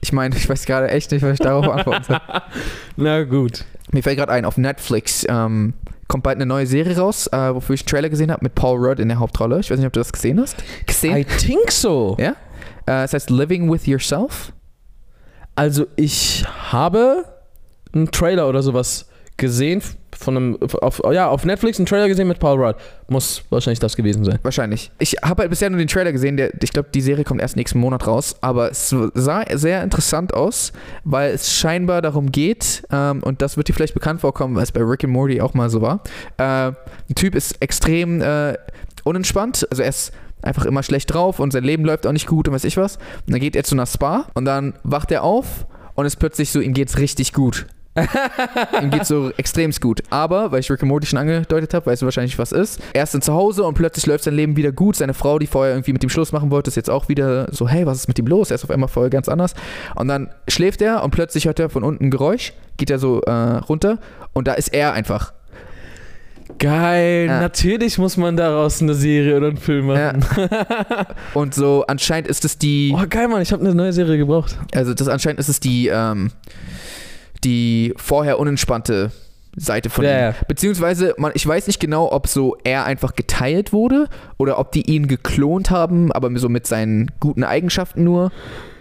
ich 0.00 0.12
meine, 0.12 0.34
ich 0.34 0.48
weiß 0.48 0.64
gerade 0.64 0.88
echt 0.88 1.12
nicht, 1.12 1.22
was 1.22 1.34
ich 1.34 1.38
darauf 1.38 1.68
antworten 1.68 2.04
soll. 2.04 2.20
Na 2.96 3.22
gut. 3.24 3.64
Mir 3.92 4.02
fällt 4.02 4.18
gerade 4.18 4.32
ein, 4.32 4.44
auf 4.44 4.56
Netflix 4.56 5.24
ähm, 5.28 5.74
kommt 6.08 6.24
bald 6.24 6.36
eine 6.36 6.46
neue 6.46 6.66
Serie 6.66 6.96
raus, 6.98 7.26
äh, 7.28 7.54
wofür 7.54 7.74
ich 7.74 7.82
einen 7.82 7.88
Trailer 7.88 8.08
gesehen 8.08 8.32
habe 8.32 8.42
mit 8.42 8.54
Paul 8.54 8.78
Rudd 8.78 8.98
in 8.98 9.08
der 9.08 9.18
Hauptrolle. 9.18 9.60
Ich 9.60 9.70
weiß 9.70 9.78
nicht, 9.78 9.86
ob 9.86 9.92
du 9.92 10.00
das 10.00 10.12
gesehen 10.12 10.40
hast. 10.40 10.56
Gesehen? 10.86 11.16
I 11.16 11.24
think 11.24 11.70
so. 11.70 12.16
Ja? 12.18 12.34
Äh, 12.86 13.04
es 13.04 13.12
heißt 13.12 13.30
Living 13.30 13.70
with 13.70 13.86
Yourself. 13.86 14.52
Also 15.54 15.86
ich 15.96 16.44
habe 16.70 17.24
einen 17.92 18.10
Trailer 18.10 18.48
oder 18.48 18.62
sowas 18.62 19.08
gesehen 19.36 19.82
von 20.18 20.36
einem 20.36 20.58
auf, 20.80 21.00
ja, 21.12 21.28
auf 21.28 21.44
Netflix 21.44 21.78
einen 21.78 21.86
Trailer 21.86 22.08
gesehen 22.08 22.26
mit 22.26 22.40
Paul 22.40 22.62
Rudd. 22.62 22.76
Muss 23.08 23.42
wahrscheinlich 23.50 23.78
das 23.78 23.96
gewesen 23.96 24.24
sein. 24.24 24.38
Wahrscheinlich. 24.42 24.90
Ich 24.98 25.16
habe 25.22 25.42
halt 25.42 25.50
bisher 25.50 25.70
nur 25.70 25.78
den 25.78 25.88
Trailer 25.88 26.12
gesehen. 26.12 26.36
Der, 26.36 26.52
ich 26.62 26.72
glaube, 26.72 26.88
die 26.92 27.00
Serie 27.00 27.24
kommt 27.24 27.40
erst 27.40 27.56
nächsten 27.56 27.78
Monat 27.78 28.06
raus. 28.06 28.36
Aber 28.40 28.70
es 28.70 28.94
sah 29.14 29.44
sehr 29.54 29.82
interessant 29.82 30.34
aus, 30.34 30.72
weil 31.04 31.32
es 31.32 31.52
scheinbar 31.52 32.02
darum 32.02 32.32
geht, 32.32 32.82
ähm, 32.90 33.22
und 33.22 33.40
das 33.42 33.56
wird 33.56 33.68
dir 33.68 33.74
vielleicht 33.74 33.94
bekannt 33.94 34.20
vorkommen, 34.20 34.56
weil 34.56 34.64
es 34.64 34.72
bei 34.72 34.82
Rick 34.82 35.04
and 35.04 35.12
Morty 35.12 35.40
auch 35.40 35.54
mal 35.54 35.70
so 35.70 35.80
war. 35.80 36.02
Äh, 36.36 36.72
ein 36.72 37.14
Typ 37.14 37.34
ist 37.34 37.62
extrem 37.62 38.20
äh, 38.20 38.54
unentspannt. 39.04 39.66
Also 39.70 39.82
er 39.82 39.88
ist 39.88 40.12
einfach 40.42 40.64
immer 40.66 40.82
schlecht 40.82 41.12
drauf 41.12 41.40
und 41.40 41.52
sein 41.52 41.64
Leben 41.64 41.84
läuft 41.84 42.06
auch 42.06 42.12
nicht 42.12 42.26
gut 42.26 42.48
und 42.48 42.54
weiß 42.54 42.64
ich 42.64 42.76
was. 42.76 42.96
Und 43.26 43.32
dann 43.32 43.40
geht 43.40 43.56
er 43.56 43.64
zu 43.64 43.74
einer 43.74 43.86
Spa 43.86 44.26
und 44.34 44.44
dann 44.44 44.74
wacht 44.82 45.12
er 45.12 45.22
auf 45.22 45.66
und 45.94 46.06
ist 46.06 46.16
plötzlich 46.16 46.50
so, 46.50 46.60
ihm 46.60 46.74
geht's 46.74 46.98
richtig 46.98 47.32
gut. 47.32 47.66
ihm 48.82 48.90
geht's 48.90 49.08
so 49.08 49.30
extremst 49.36 49.80
gut. 49.80 50.02
Aber, 50.10 50.52
weil 50.52 50.60
ich 50.60 50.70
Rick 50.70 50.82
and 50.82 50.88
Morty 50.88 51.06
schon 51.06 51.18
angedeutet 51.18 51.74
habe, 51.74 51.86
weißt 51.86 52.02
du 52.02 52.06
wahrscheinlich, 52.06 52.38
was 52.38 52.52
ist. 52.52 52.80
Er 52.92 53.02
ist 53.02 53.14
dann 53.14 53.22
zu 53.22 53.32
Hause 53.32 53.64
und 53.64 53.74
plötzlich 53.74 54.06
läuft 54.06 54.24
sein 54.24 54.34
Leben 54.34 54.56
wieder 54.56 54.72
gut. 54.72 54.96
Seine 54.96 55.14
Frau, 55.14 55.38
die 55.38 55.46
vorher 55.46 55.74
irgendwie 55.74 55.92
mit 55.92 56.02
ihm 56.02 56.10
Schluss 56.10 56.32
machen 56.32 56.50
wollte, 56.50 56.68
ist 56.68 56.76
jetzt 56.76 56.90
auch 56.90 57.08
wieder 57.08 57.48
so, 57.52 57.68
hey, 57.68 57.86
was 57.86 57.98
ist 57.98 58.08
mit 58.08 58.18
ihm 58.18 58.26
los? 58.26 58.50
Er 58.50 58.56
ist 58.56 58.64
auf 58.64 58.70
einmal 58.70 58.88
vorher 58.88 59.10
ganz 59.10 59.28
anders. 59.28 59.54
Und 59.94 60.08
dann 60.08 60.30
schläft 60.48 60.82
er 60.82 61.02
und 61.02 61.10
plötzlich 61.10 61.46
hört 61.46 61.58
er 61.60 61.70
von 61.70 61.84
unten 61.84 62.06
ein 62.06 62.10
Geräusch, 62.10 62.52
geht 62.76 62.90
er 62.90 62.98
so 62.98 63.20
äh, 63.22 63.30
runter 63.30 63.98
und 64.32 64.48
da 64.48 64.54
ist 64.54 64.68
er 64.68 64.92
einfach. 64.92 65.32
Geil. 66.58 67.26
Ja. 67.26 67.40
Natürlich 67.40 67.98
muss 67.98 68.16
man 68.16 68.36
daraus 68.36 68.80
eine 68.80 68.94
Serie 68.94 69.36
oder 69.36 69.48
einen 69.48 69.58
Film 69.58 69.86
machen. 69.86 70.24
Und 71.34 71.54
so 71.54 71.84
anscheinend 71.86 72.26
ist 72.28 72.44
es 72.44 72.56
die, 72.58 72.94
Oh, 72.96 73.04
geil, 73.08 73.28
Mann. 73.28 73.42
Ich 73.42 73.52
habe 73.52 73.64
eine 73.64 73.74
neue 73.74 73.92
Serie 73.92 74.16
gebraucht. 74.16 74.56
also 74.74 74.94
das 74.94 75.08
anscheinend 75.08 75.40
ist 75.40 75.48
es 75.48 75.60
die, 75.60 75.88
ähm, 75.88 76.30
die 77.44 77.94
vorher 77.96 78.38
unentspannte 78.38 79.12
Seite 79.56 79.90
von 79.90 80.04
Ja, 80.04 80.30
ihm. 80.30 80.34
Beziehungsweise, 80.46 81.14
man, 81.18 81.32
ich 81.34 81.46
weiß 81.46 81.66
nicht 81.66 81.80
genau, 81.80 82.12
ob 82.12 82.28
so 82.28 82.56
er 82.64 82.84
einfach 82.84 83.14
geteilt 83.14 83.72
wurde 83.72 84.08
oder 84.36 84.58
ob 84.58 84.72
die 84.72 84.88
ihn 84.90 85.08
geklont 85.08 85.70
haben, 85.70 86.12
aber 86.12 86.36
so 86.38 86.48
mit 86.48 86.66
seinen 86.66 87.10
guten 87.20 87.44
Eigenschaften 87.44 88.04
nur. 88.04 88.30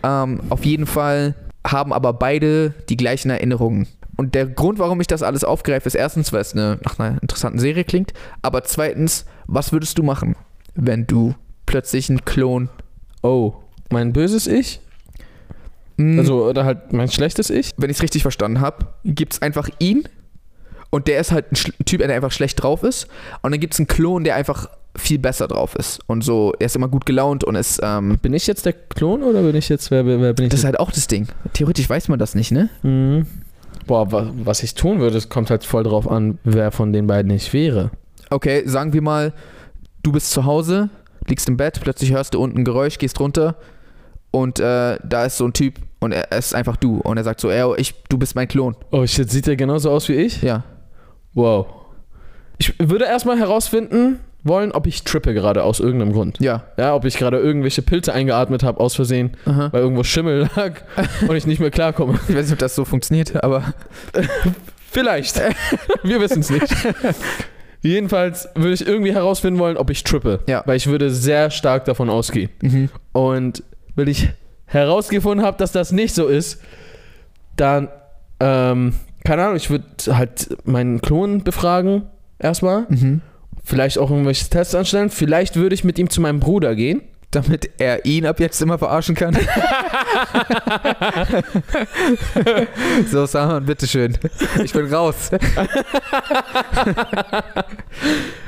Ähm, 0.03 0.41
auf 0.49 0.65
jeden 0.65 0.85
Fall 0.85 1.35
haben 1.65 1.91
aber 1.93 2.13
beide 2.13 2.73
die 2.89 2.97
gleichen 2.97 3.29
Erinnerungen. 3.29 3.87
Und 4.15 4.33
der 4.35 4.47
Grund, 4.47 4.79
warum 4.79 4.99
ich 4.99 5.07
das 5.07 5.21
alles 5.21 5.43
aufgreife, 5.43 5.87
ist 5.87 5.95
erstens, 5.95 6.33
weil 6.33 6.41
es 6.41 6.53
eine, 6.53 6.79
nach 6.83 6.97
einer 6.99 7.21
interessanten 7.21 7.59
Serie 7.59 7.83
klingt, 7.83 8.13
aber 8.41 8.63
zweitens, 8.63 9.25
was 9.45 9.71
würdest 9.71 9.97
du 9.97 10.03
machen, 10.03 10.35
wenn 10.73 11.05
du 11.05 11.35
plötzlich 11.65 12.09
einen 12.09 12.25
Klon. 12.25 12.69
Oh. 13.21 13.53
Mein 13.91 14.13
böses 14.13 14.47
Ich? 14.47 14.81
Mh, 15.97 16.19
Also, 16.19 16.45
oder 16.45 16.65
halt 16.65 16.93
mein 16.93 17.09
schlechtes 17.09 17.49
Ich? 17.49 17.73
wenn 17.77 17.89
ich 17.89 17.97
es 17.97 18.03
richtig 18.03 18.21
verstanden 18.21 18.61
habe, 18.61 18.87
gibt 19.03 19.33
es 19.33 19.41
einfach 19.41 19.69
ihn 19.79 20.07
und 20.89 21.07
der 21.07 21.19
ist 21.19 21.31
halt 21.31 21.51
ein, 21.51 21.85
Typ, 21.85 21.99
der 21.99 22.15
einfach 22.15 22.31
schlecht 22.31 22.61
drauf 22.63 22.83
ist. 22.83 23.07
Und 23.41 23.51
dann 23.51 23.59
gibt 23.59 23.73
es 23.73 23.79
einen 23.79 23.87
Klon, 23.87 24.23
der 24.23 24.35
einfach 24.35 24.69
viel 24.95 25.19
besser 25.19 25.47
drauf 25.47 25.75
ist. 25.75 25.99
Und 26.07 26.23
so, 26.23 26.53
er 26.59 26.65
ist 26.65 26.75
immer 26.75 26.87
gut 26.87 27.05
gelaunt 27.05 27.43
und 27.43 27.55
ist, 27.55 27.79
ähm, 27.83 28.17
Bin 28.21 28.33
ich 28.33 28.47
jetzt 28.47 28.65
der 28.65 28.73
Klon 28.73 29.21
oder 29.23 29.41
bin 29.43 29.55
ich 29.55 29.69
jetzt, 29.69 29.91
wer, 29.91 30.05
wer 30.05 30.33
bin 30.33 30.45
ich 30.45 30.51
das 30.51 30.61
ist 30.61 30.65
halt 30.65 30.79
auch 30.79 30.91
das 30.91 31.07
Ding. 31.07 31.27
Theoretisch 31.53 31.89
weiß 31.89 32.07
man 32.07 32.19
das 32.19 32.35
nicht, 32.35 32.51
ne? 32.51 32.69
Mhm. 32.83 33.27
Boah, 33.85 34.11
wa 34.11 34.31
was 34.43 34.63
ich 34.63 34.75
tun 34.75 34.99
würde, 34.99 35.17
es 35.17 35.29
kommt 35.29 35.49
halt 35.49 35.63
voll 35.63 35.83
drauf 35.83 36.09
an, 36.09 36.39
wer 36.43 36.71
von 36.71 36.93
den 36.93 37.07
beiden 37.07 37.31
ich 37.31 37.53
wäre. 37.53 37.91
Okay, 38.29 38.63
sagen 38.65 38.91
wir 38.93 39.01
mal, 39.01 39.33
du 40.03 40.11
bist 40.11 40.31
zu 40.31 40.45
Hause, 40.45 40.89
liegst 41.27 41.47
im 41.47 41.57
Bett, 41.57 41.79
plötzlich 41.81 42.11
hörst 42.11 42.33
du 42.33 42.41
unten 42.41 42.59
ein 42.59 42.65
Geräusch, 42.65 42.97
gehst 42.97 43.19
runter 43.19 43.55
und 44.37 44.59
äh, 44.59 44.97
da 45.03 45.25
ist 45.25 45.37
so 45.37 45.45
ein 45.45 45.53
Typ 45.53 45.75
und 45.99 46.11
er, 46.11 46.31
er 46.31 46.37
ist 46.37 46.53
einfach 46.53 46.77
du. 46.77 46.97
Und 46.99 47.17
er 47.17 47.23
sagt 47.23 47.41
so, 47.41 47.49
ey, 47.49 47.73
ich, 47.77 47.95
du 48.09 48.17
bist 48.17 48.35
mein 48.35 48.47
Klon. 48.47 48.75
Oh 48.91 49.05
shit, 49.05 49.29
sieht 49.29 49.47
der 49.47 49.55
genauso 49.55 49.89
aus 49.89 50.07
wie 50.09 50.13
ich? 50.13 50.41
Ja. 50.43 50.63
Wow. 51.33 51.65
Ich 52.59 52.73
würde 52.79 53.05
erstmal 53.05 53.39
herausfinden 53.39 54.19
wollen, 54.43 54.71
ob 54.71 54.85
ich 54.87 55.03
trippe 55.03 55.33
gerade 55.33 55.63
aus 55.63 55.79
irgendeinem 55.79 56.13
Grund. 56.13 56.39
Ja. 56.39 56.63
Ja, 56.77 56.93
ob 56.93 57.05
ich 57.05 57.17
gerade 57.17 57.37
irgendwelche 57.37 57.81
Pilze 57.81 58.13
eingeatmet 58.13 58.63
habe 58.63 58.79
aus 58.79 58.95
Versehen, 58.95 59.31
Aha. 59.45 59.69
weil 59.71 59.81
irgendwo 59.81 60.03
Schimmel 60.03 60.49
lag 60.55 60.81
und 61.27 61.35
ich 61.35 61.47
nicht 61.47 61.59
mehr 61.59 61.71
klarkomme. 61.71 62.19
Ich 62.27 62.35
weiß 62.35 62.45
nicht, 62.45 62.53
ob 62.53 62.59
das 62.59 62.75
so 62.75 62.85
funktioniert, 62.85 63.43
aber 63.43 63.73
Vielleicht. 64.91 65.41
Wir 66.03 66.21
wissen 66.21 66.39
es 66.39 66.49
nicht. 66.49 66.73
Jedenfalls 67.81 68.49
würde 68.55 68.73
ich 68.73 68.87
irgendwie 68.87 69.13
herausfinden 69.13 69.59
wollen, 69.59 69.77
ob 69.77 69.89
ich 69.89 70.03
trippe. 70.03 70.39
Ja. 70.47 70.63
Weil 70.65 70.77
ich 70.77 70.87
würde 70.87 71.09
sehr 71.11 71.51
stark 71.51 71.85
davon 71.85 72.09
ausgehen. 72.09 72.49
mhm. 72.61 72.89
Und 73.11 73.63
wenn 73.97 74.07
ich 74.07 74.29
herausgefunden 74.65 75.45
habe, 75.45 75.57
dass 75.57 75.73
das 75.73 75.91
nicht 75.91 76.15
so 76.15 76.27
ist, 76.27 76.61
dann 77.57 77.89
Ähm, 78.39 78.93
keine 79.25 79.43
Ahnung, 79.43 79.55
ich 79.57 79.69
würde 79.69 79.85
halt 80.09 80.55
meinen 80.63 81.01
Klon 81.01 81.43
befragen, 81.43 82.03
erstmal. 82.39 82.85
Mhm. 82.87 83.21
Vielleicht 83.63 83.97
auch 83.97 84.09
irgendwelche 84.11 84.47
Tests 84.47 84.73
anstellen. 84.75 85.09
Vielleicht 85.09 85.55
würde 85.57 85.75
ich 85.75 85.83
mit 85.83 85.99
ihm 85.99 86.09
zu 86.09 86.21
meinem 86.21 86.39
Bruder 86.39 86.75
gehen. 86.75 87.01
Damit 87.31 87.71
er 87.77 88.05
ihn 88.05 88.25
ab 88.25 88.39
jetzt 88.39 88.61
immer 88.61 88.77
verarschen 88.77 89.15
kann. 89.15 89.35
so, 93.11 93.25
Saman, 93.25 93.65
bitteschön. 93.65 94.17
Ich 94.63 94.71
bin 94.71 94.85
raus. 94.93 95.31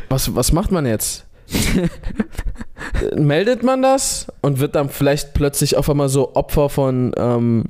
Was, 0.07 0.33
was 0.33 0.53
macht 0.53 0.71
man 0.71 0.85
jetzt? 0.85 1.25
Meldet 3.15 3.63
man 3.63 3.81
das 3.81 4.27
und 4.41 4.59
wird 4.59 4.75
dann 4.75 4.89
vielleicht 4.89 5.33
plötzlich 5.33 5.77
auf 5.77 5.89
einmal 5.89 6.09
so 6.09 6.35
Opfer 6.35 6.69
von 6.69 7.12
ähm, 7.17 7.65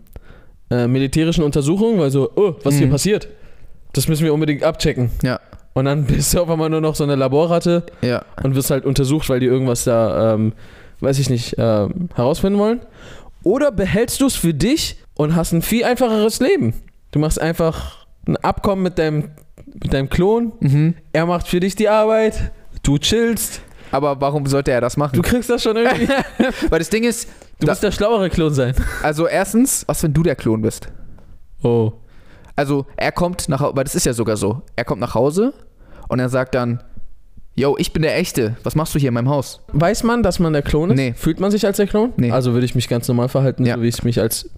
äh, 0.71 0.87
militärischen 0.87 1.43
Untersuchungen, 1.43 1.99
weil 1.99 2.11
so, 2.11 2.31
oh, 2.35 2.55
was 2.63 2.75
hier 2.75 2.87
Mhm. 2.87 2.91
passiert? 2.91 3.27
Das 3.93 4.07
müssen 4.07 4.23
wir 4.23 4.33
unbedingt 4.33 4.63
abchecken. 4.63 5.09
Ja. 5.23 5.39
Und 5.73 5.85
dann 5.85 6.05
bist 6.07 6.33
du 6.33 6.41
auf 6.41 6.49
einmal 6.49 6.69
nur 6.69 6.81
noch 6.81 6.95
so 6.95 7.03
eine 7.03 7.15
Laborratte 7.15 7.83
Ja. 8.01 8.23
und 8.43 8.55
wirst 8.55 8.69
halt 8.71 8.85
untersucht, 8.85 9.29
weil 9.29 9.39
die 9.39 9.45
irgendwas 9.47 9.83
da, 9.83 10.33
ähm, 10.33 10.53
weiß 10.99 11.19
ich 11.19 11.29
nicht, 11.29 11.55
ähm, 11.57 12.09
herausfinden 12.15 12.59
wollen. 12.59 12.81
Oder 13.43 13.71
behältst 13.71 14.21
du 14.21 14.25
es 14.27 14.35
für 14.35 14.53
dich 14.53 14.97
und 15.15 15.35
hast 15.35 15.53
ein 15.53 15.61
viel 15.61 15.83
einfacheres 15.85 16.39
Leben. 16.39 16.73
Du 17.11 17.19
machst 17.19 17.39
einfach 17.41 18.05
ein 18.27 18.37
Abkommen 18.37 18.83
mit 18.83 18.99
deinem, 18.99 19.31
mit 19.81 19.93
deinem 19.93 20.09
Klon, 20.09 20.51
Mhm. 20.59 20.95
er 21.13 21.25
macht 21.25 21.47
für 21.47 21.59
dich 21.59 21.75
die 21.75 21.89
Arbeit, 21.89 22.51
du 22.83 22.97
chillst, 22.97 23.61
Aber 23.91 24.19
warum 24.21 24.45
sollte 24.45 24.71
er 24.71 24.81
das 24.81 24.93
du 24.95 24.99
machen? 24.99 25.21
kriegst 25.21 25.49
das 25.49 25.63
schon 25.63 25.77
irgendwie. 25.77 26.07
Weil 26.69 26.79
das 26.79 26.89
Ding 26.89 27.03
ist, 27.03 27.27
Du 27.59 27.65
Da- 27.65 27.73
musst 27.73 27.83
der 27.83 27.91
schlauere 27.91 28.29
Klon 28.29 28.53
sein. 28.53 28.73
also 29.03 29.27
erstens, 29.27 29.83
was 29.87 30.01
wenn 30.03 30.13
du 30.13 30.23
der 30.23 30.35
Klon 30.35 30.61
bist? 30.61 30.87
Oh. 31.61 31.91
Also 32.55 32.85
er 32.97 33.11
kommt 33.11 33.49
nach 33.49 33.59
Hause, 33.61 33.75
weil 33.75 33.83
das 33.83 33.95
ist 33.95 34.05
ja 34.05 34.13
sogar 34.13 34.37
so. 34.37 34.61
Er 34.75 34.85
kommt 34.85 35.01
nach 35.01 35.13
Hause 35.15 35.53
und 36.07 36.19
er 36.19 36.29
sagt 36.29 36.55
dann, 36.55 36.81
yo, 37.55 37.75
ich 37.77 37.91
bin 37.93 38.01
der 38.01 38.17
Echte. 38.17 38.55
Was 38.63 38.75
machst 38.75 38.95
du 38.95 38.99
hier 38.99 39.09
in 39.09 39.13
meinem 39.13 39.29
Haus? 39.29 39.61
Weiß 39.73 40.03
man, 40.03 40.23
dass 40.23 40.39
man 40.39 40.53
der 40.53 40.61
Klon 40.61 40.91
ist? 40.91 40.95
Nee. 40.95 41.13
Fühlt 41.17 41.39
man 41.41 41.51
sich 41.51 41.65
als 41.65 41.77
der 41.77 41.87
Klon? 41.87 42.13
Nee. 42.17 42.31
Also 42.31 42.53
würde 42.53 42.65
ich 42.65 42.75
mich 42.75 42.87
ganz 42.87 43.07
normal 43.09 43.27
verhalten, 43.29 43.65
Ja. 43.65 43.75
so 43.75 43.81
wie 43.81 43.87
ich 43.89 44.03
mich 44.03 44.19
als. 44.21 44.49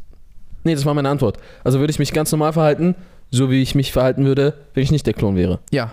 Nee, 0.64 0.76
das 0.76 0.86
war 0.86 0.94
meine 0.94 1.10
Antwort. 1.10 1.38
Also 1.64 1.80
würde 1.80 1.90
ich 1.92 1.98
mich 2.00 2.14
ganz 2.14 2.32
normal 2.32 2.54
verhalten, 2.54 2.94
so 3.32 3.50
wie 3.50 3.62
ich 3.64 3.74
mich 3.74 3.92
verhalten 3.92 4.26
würde, 4.26 4.54
wenn 4.76 4.84
ich 4.84 4.92
nicht 4.92 5.08
der 5.08 5.14
Klon 5.14 5.36
wäre. 5.36 5.60
Ja. 5.72 5.92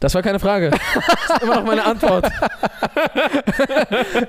Das 0.00 0.14
war 0.14 0.22
keine 0.22 0.38
Frage. 0.38 0.70
Das 0.70 1.36
ist 1.36 1.42
immer 1.42 1.56
noch 1.56 1.64
meine 1.64 1.84
Antwort. 1.84 2.26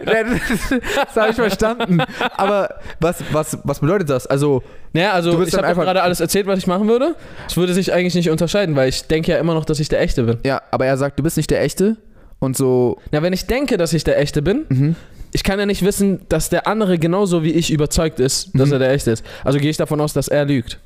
das 0.05 1.15
habe 1.15 1.29
ich 1.29 1.35
verstanden. 1.35 2.01
Aber 2.35 2.75
was, 2.99 3.23
was, 3.31 3.57
was 3.63 3.79
bedeutet 3.79 4.09
das? 4.09 4.27
Also, 4.27 4.63
Naja, 4.93 5.11
also 5.11 5.41
ich 5.43 5.53
habe 5.53 5.73
gerade 5.81 6.01
alles 6.01 6.19
erzählt, 6.19 6.47
was 6.47 6.59
ich 6.59 6.67
machen 6.67 6.87
würde. 6.87 7.15
Es 7.47 7.57
würde 7.57 7.73
sich 7.73 7.93
eigentlich 7.93 8.15
nicht 8.15 8.29
unterscheiden, 8.29 8.75
weil 8.75 8.89
ich 8.89 9.07
denke 9.07 9.31
ja 9.31 9.37
immer 9.39 9.53
noch, 9.53 9.65
dass 9.65 9.79
ich 9.79 9.89
der 9.89 10.01
Echte 10.01 10.23
bin. 10.23 10.37
ja, 10.45 10.61
aber 10.71 10.85
er 10.85 10.97
sagt, 10.97 11.19
du 11.19 11.23
bist 11.23 11.37
nicht 11.37 11.49
der 11.51 11.61
Echte. 11.61 11.97
Und 12.39 12.55
so, 12.55 12.99
Na, 13.11 13.21
wenn 13.23 13.33
ich 13.33 13.47
denke, 13.47 13.77
dass 13.77 13.93
ich 13.93 14.03
der 14.03 14.19
Echte 14.19 14.41
bin, 14.43 14.65
mhm. 14.69 14.95
ich 15.33 15.43
kann 15.43 15.57
ja 15.59 15.65
nicht 15.65 15.83
wissen, 15.83 16.21
dass 16.29 16.49
der 16.49 16.67
andere 16.67 16.99
genauso 16.99 17.43
wie 17.43 17.51
ich 17.51 17.71
überzeugt 17.71 18.19
ist, 18.19 18.51
dass 18.53 18.67
Mhm. 18.67 18.73
er 18.73 18.79
der 18.79 18.91
Echte 18.91 19.11
ist. 19.11 19.25
Also 19.43 19.57
gehe 19.59 19.71
ich 19.71 19.77
davon 19.77 19.99
aus, 20.01 20.13
dass 20.13 20.27
er 20.27 20.45
lügt. 20.45 20.77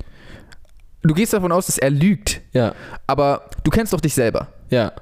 Du 1.02 1.14
gehst 1.14 1.32
davon 1.32 1.52
aus, 1.52 1.66
dass 1.66 1.78
er 1.78 1.90
lügt. 1.90 2.40
Ja, 2.52 2.74
Aber 3.06 3.50
du 3.64 3.70
kennst 3.70 3.92
doch 3.92 4.00
dich 4.00 4.14
selber. 4.14 4.48
ja. 4.70 4.92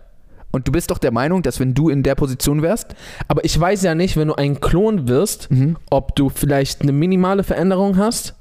Und 0.52 0.66
du 0.66 0.72
bist 0.72 0.90
doch 0.90 0.98
der 0.98 1.12
Meinung, 1.12 1.42
dass 1.42 1.60
wenn 1.60 1.74
du 1.74 1.90
in 1.90 2.02
der 2.02 2.16
Position 2.16 2.60
wärst, 2.60 2.96
Aber 3.28 3.44
ich 3.44 3.58
weiß 3.60 3.82
ja 3.84 3.94
nicht, 3.94 4.16
wenn 4.16 4.26
du 4.26 4.34
ein 4.34 4.58
Klon 4.60 5.06
wirst, 5.06 5.48
mhm. 5.48 5.76
ob 5.90 6.16
du 6.16 6.28
vielleicht 6.28 6.82
eine 6.82 6.90
minimale 6.90 7.44
Veränderung 7.44 7.96
hast, 7.98 8.34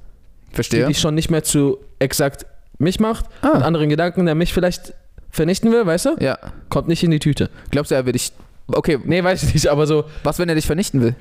die 0.49 0.55
verstehe. 0.55 0.87
dich 0.87 0.97
schon 0.99 1.13
nicht 1.13 1.29
mehr 1.29 1.43
zu 1.43 1.77
exakt 1.99 2.47
mich 2.79 2.99
macht, 2.99 3.25
mit 3.43 3.51
Ah, 3.53 3.59
anderen 3.59 3.89
Gedanken, 3.89 4.25
der 4.25 4.33
mich 4.33 4.53
vielleicht 4.53 4.95
vernichten 5.29 5.71
will, 5.71 5.85
weißt 5.85 6.05
du? 6.07 6.15
ja. 6.19 6.39
Kommt 6.69 6.87
nicht 6.87 7.03
in 7.03 7.11
die 7.11 7.19
Tüte. 7.19 7.51
Glaubst 7.69 7.91
du, 7.91 7.95
er 7.95 8.07
will 8.07 8.13
dich. 8.13 8.31
Okay, 8.71 8.97
Nee, 9.05 9.23
weiß 9.23 9.43
ich 9.43 9.53
nicht, 9.53 9.67
aber 9.67 9.85
so, 9.85 10.05
was, 10.23 10.39
wenn 10.39 10.49
er 10.49 10.55
dich 10.55 10.65
vernichten 10.65 11.01
will? 11.03 11.13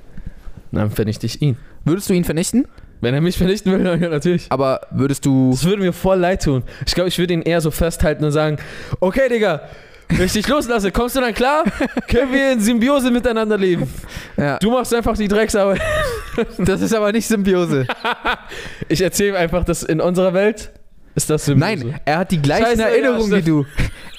dann 0.72 0.90
vernichte 0.90 1.26
ich 1.26 1.42
ihn. 1.42 1.58
Würdest 1.84 2.08
du 2.08 2.14
ihn 2.14 2.24
vernichten? 2.24 2.66
Wenn 3.00 3.14
er 3.14 3.20
mich 3.20 3.36
vernichten 3.38 3.72
will, 3.72 3.84
dann 3.84 4.00
ja, 4.02 4.08
natürlich. 4.08 4.46
Aber 4.50 4.80
würdest 4.90 5.24
du. 5.24 5.50
Das 5.52 5.64
würde 5.64 5.82
mir 5.82 5.92
voll 5.92 6.18
leid 6.18 6.42
tun. 6.42 6.62
Ich 6.86 6.94
glaube, 6.94 7.08
ich 7.08 7.18
würde 7.18 7.34
ihn 7.34 7.42
eher 7.42 7.60
so 7.60 7.70
festhalten 7.70 8.24
und 8.24 8.32
sagen, 8.32 8.58
okay, 9.00 9.28
Digga, 9.28 9.62
wenn 10.08 10.24
ich 10.24 10.32
dich 10.32 10.48
loslasse, 10.48 10.90
kommst 10.90 11.16
du 11.16 11.20
dann 11.20 11.34
klar? 11.34 11.64
Können 12.08 12.32
wir 12.32 12.52
in 12.52 12.60
Symbiose 12.60 13.10
miteinander 13.10 13.58
leben? 13.58 13.92
Ja, 14.36 14.58
Du 14.58 14.70
machst 14.70 14.94
einfach 14.94 15.16
die 15.16 15.28
Drecksarbeit. 15.28 15.80
das 16.58 16.80
ist 16.80 16.94
aber 16.94 17.12
nicht 17.12 17.26
Symbiose. 17.28 17.86
Ich 18.88 19.02
erzähle 19.02 19.36
einfach, 19.36 19.64
dass 19.64 19.82
in 19.82 20.00
unserer 20.00 20.32
Welt 20.32 20.70
ist 21.14 21.28
das 21.30 21.44
Symbiose. 21.46 21.86
Nein, 21.86 22.00
er 22.04 22.18
hat 22.18 22.30
die 22.30 22.40
gleichen 22.40 22.64
Scheiße, 22.66 22.80
ja, 22.82 22.88
Erinnerungen 22.88 23.30
wie 23.30 23.40
stimmt. 23.40 23.48
du. 23.48 23.66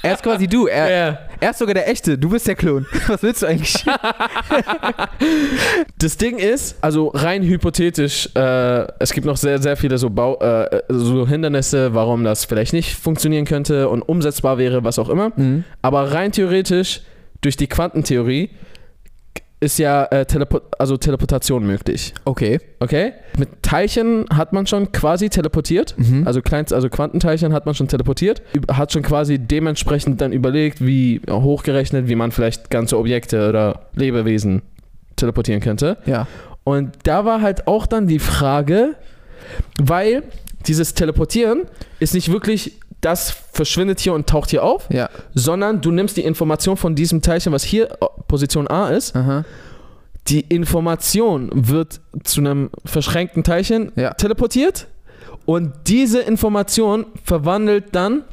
Er 0.01 0.13
ist 0.13 0.23
quasi 0.23 0.47
du. 0.47 0.67
Er, 0.67 0.89
Ja. 1.09 1.19
er 1.39 1.49
ist 1.51 1.59
sogar 1.59 1.73
der 1.73 1.89
Echte. 1.89 2.17
Du 2.17 2.29
bist 2.29 2.47
der 2.47 2.55
Klon. 2.55 2.85
Was 3.07 3.21
willst 3.23 3.41
du 3.41 3.47
eigentlich? 3.47 3.83
Das 5.97 6.17
Ding 6.17 6.37
ist, 6.37 6.77
also 6.81 7.07
rein 7.09 7.43
hypothetisch, 7.43 8.29
äh, 8.35 8.87
es 8.99 9.11
gibt 9.11 9.25
noch 9.25 9.37
sehr, 9.37 9.59
sehr 9.61 9.75
viele 9.75 9.97
so, 9.97 10.09
Bau, 10.09 10.37
äh, 10.39 10.81
so 10.89 11.27
Hindernisse, 11.27 11.93
warum 11.93 12.23
das 12.23 12.45
vielleicht 12.45 12.73
nicht 12.73 12.95
funktionieren 12.95 13.45
könnte 13.45 13.89
und 13.89 14.01
umsetzbar 14.01 14.57
wäre, 14.57 14.83
was 14.83 14.97
auch 14.99 15.09
immer. 15.09 15.31
Mhm. 15.35 15.63
Aber 15.81 16.11
rein 16.13 16.31
theoretisch, 16.31 17.01
durch 17.41 17.57
die 17.57 17.67
Quantentheorie, 17.67 18.49
ist 19.61 19.77
ja 19.77 20.05
äh, 20.05 20.25
Telepo 20.25 20.61
also 20.77 20.97
Teleportation 20.97 21.65
möglich. 21.65 22.13
Okay. 22.25 22.59
Okay? 22.79 23.13
Mit 23.37 23.61
Teilchen 23.61 24.25
hat 24.33 24.53
man 24.53 24.67
schon 24.67 24.91
quasi 24.91 25.29
teleportiert. 25.29 25.95
Mhm. 25.97 26.25
Also 26.25 26.41
Kleinst, 26.41 26.73
also 26.73 26.89
Quantenteilchen 26.89 27.53
hat 27.53 27.65
man 27.65 27.75
schon 27.75 27.87
teleportiert. 27.87 28.41
Hat 28.71 28.93
schon 28.93 29.01
quasi 29.01 29.37
dementsprechend 29.37 30.21
dann 30.21 30.31
überlegt, 30.31 30.85
wie 30.85 31.21
hochgerechnet, 31.29 32.07
wie 32.07 32.15
man 32.15 32.31
vielleicht 32.31 32.69
ganze 32.69 32.97
Objekte 32.97 33.49
oder 33.49 33.87
Lebewesen 33.95 34.61
teleportieren 35.15 35.61
könnte. 35.61 35.97
ja. 36.05 36.27
Und 36.65 36.91
da 37.03 37.25
war 37.25 37.41
halt 37.41 37.67
auch 37.67 37.87
dann 37.87 38.05
die 38.05 38.19
Frage, 38.19 38.95
weil 39.81 40.21
dieses 40.67 40.93
Teleportieren 40.93 41.63
ist 41.99 42.13
nicht 42.13 42.31
wirklich, 42.31 42.73
das 43.01 43.31
verschwindet 43.53 43.99
hier 43.99 44.13
und 44.13 44.27
taucht 44.27 44.49
hier 44.49 44.63
auf, 44.63 44.87
Ja. 44.91 45.09
sondern 45.33 45.81
du 45.81 45.91
nimmst 45.91 46.17
die 46.17 46.23
Information 46.23 46.77
von 46.77 46.95
diesem 46.95 47.21
Teilchen, 47.21 47.53
was 47.53 47.63
hier 47.63 47.91
äh, 47.91 48.05
Position 48.27 48.67
A 48.67 48.89
ist, 48.89 49.15
Aha. 49.15 49.45
die 50.27 50.41
Information 50.41 51.49
wird 51.53 52.01
zu 52.23 52.41
einem 52.41 52.69
verschränkten 52.85 53.43
Teilchen 53.43 53.91
Ja. 53.95 54.13
teleportiert 54.13 54.87
und 55.45 55.71
diese 55.87 56.19
Information 56.19 57.05
verwandelt 57.23 57.85
dann 57.95 58.23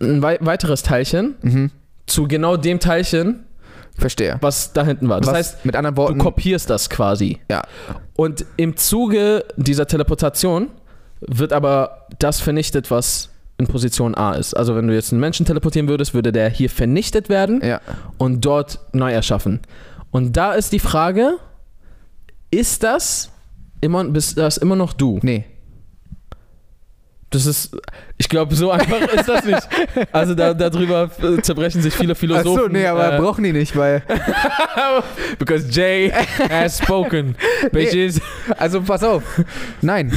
ein 0.00 0.22
wei 0.22 0.38
weiteres 0.40 0.82
Teilchen 0.82 1.34
Mhm. 1.42 1.70
zu 2.06 2.28
genau 2.28 2.56
dem 2.56 2.78
Teilchen, 2.78 3.44
Verstehe. 3.96 4.36
was 4.40 4.72
da 4.72 4.84
hinten 4.84 5.08
war. 5.08 5.18
Das 5.20 5.28
Was, 5.30 5.36
heißt, 5.36 5.64
mit 5.66 5.74
anderen 5.76 5.96
du 5.96 6.02
Worten. 6.02 6.18
kopierst 6.18 6.70
das 6.70 6.88
quasi. 6.88 7.38
Ja. 7.50 7.62
Und 8.14 8.44
im 8.56 8.76
Zuge 8.76 9.44
dieser 9.56 9.86
Teleportation 9.86 10.68
wird 11.20 11.52
aber 11.52 12.06
das 12.18 12.40
vernichtet, 12.40 12.90
was 12.90 13.30
in 13.58 13.66
Position 13.66 14.14
A 14.14 14.32
ist. 14.34 14.54
Also 14.54 14.74
wenn 14.76 14.86
du 14.86 14.94
jetzt 14.94 15.12
einen 15.12 15.20
Menschen 15.20 15.44
teleportieren 15.44 15.88
würdest, 15.88 16.14
würde 16.14 16.30
der 16.32 16.48
hier 16.48 16.70
vernichtet 16.70 17.28
werden 17.28 17.60
Ja. 17.64 17.80
und 18.16 18.44
dort 18.44 18.78
neu 18.92 19.12
erschaffen. 19.12 19.60
Und 20.10 20.36
da 20.36 20.52
ist 20.54 20.72
die 20.72 20.78
Frage, 20.78 21.32
ist 22.50 22.82
das 22.82 23.30
immer, 23.80 24.04
bist 24.04 24.38
das 24.38 24.56
immer 24.56 24.76
noch 24.76 24.92
du? 24.92 25.18
Nee. 25.22 25.44
Das 27.30 27.44
ist, 27.44 27.76
ich 28.16 28.28
glaube, 28.28 28.54
so 28.54 28.70
einfach 28.70 29.00
ist 29.02 29.28
das 29.28 29.44
nicht. 29.44 29.68
Also 30.12 30.34
da, 30.34 30.54
darüber 30.54 31.10
äh, 31.22 31.42
zerbrechen 31.42 31.82
sich 31.82 31.92
viele 31.94 32.14
Philosophen. 32.14 32.58
Achso, 32.58 32.68
nee, 32.68 32.86
aber 32.86 33.14
äh, 33.14 33.18
brauchen 33.18 33.44
die 33.44 33.52
nicht, 33.52 33.76
weil. 33.76 34.02
Because 35.38 35.66
Jay 35.70 36.10
has 36.48 36.78
spoken. 36.78 37.34
Bitches. 37.72 38.20
Also 38.56 38.80
pass 38.80 39.02
auf. 39.04 39.22
Nein. 39.82 40.10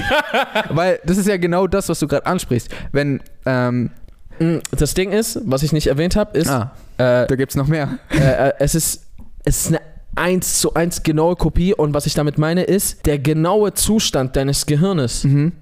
weil 0.70 1.00
das 1.04 1.16
ist 1.18 1.26
ja 1.28 1.36
genau 1.36 1.66
das, 1.66 1.88
was 1.88 1.98
du 2.00 2.06
gerade 2.06 2.26
ansprichst. 2.26 2.68
Wenn. 2.92 3.20
Ähm, 3.46 3.90
Mm, 4.38 4.60
Das 4.70 4.94
Ding 4.94 5.12
ist, 5.12 5.40
was 5.44 5.62
ich 5.62 5.72
nicht 5.72 5.88
erwähnt 5.88 6.16
habe, 6.16 6.36
ist, 6.38 6.48
ah, 6.48 6.72
äh, 6.96 7.26
da 7.26 7.36
gibt's 7.36 7.54
noch 7.54 7.66
mehr. 7.66 7.98
äh, 8.10 8.48
äh, 8.48 8.52
es 8.60 8.74
ist, 8.74 9.04
es 9.44 9.58
ist 9.58 9.68
eine 9.68 9.80
1 10.16 10.58
zu 10.58 10.72
1 10.72 11.02
genaue 11.02 11.36
Kopie 11.36 11.74
und 11.74 11.92
was 11.92 12.06
ich 12.06 12.14
damit 12.14 12.38
meine 12.38 12.62
ist, 12.64 13.04
der 13.04 13.18
genaue 13.18 13.74
Zustand 13.74 14.34
deines 14.34 14.64
Gehirnes 14.64 15.24
Mhm. 15.24 15.52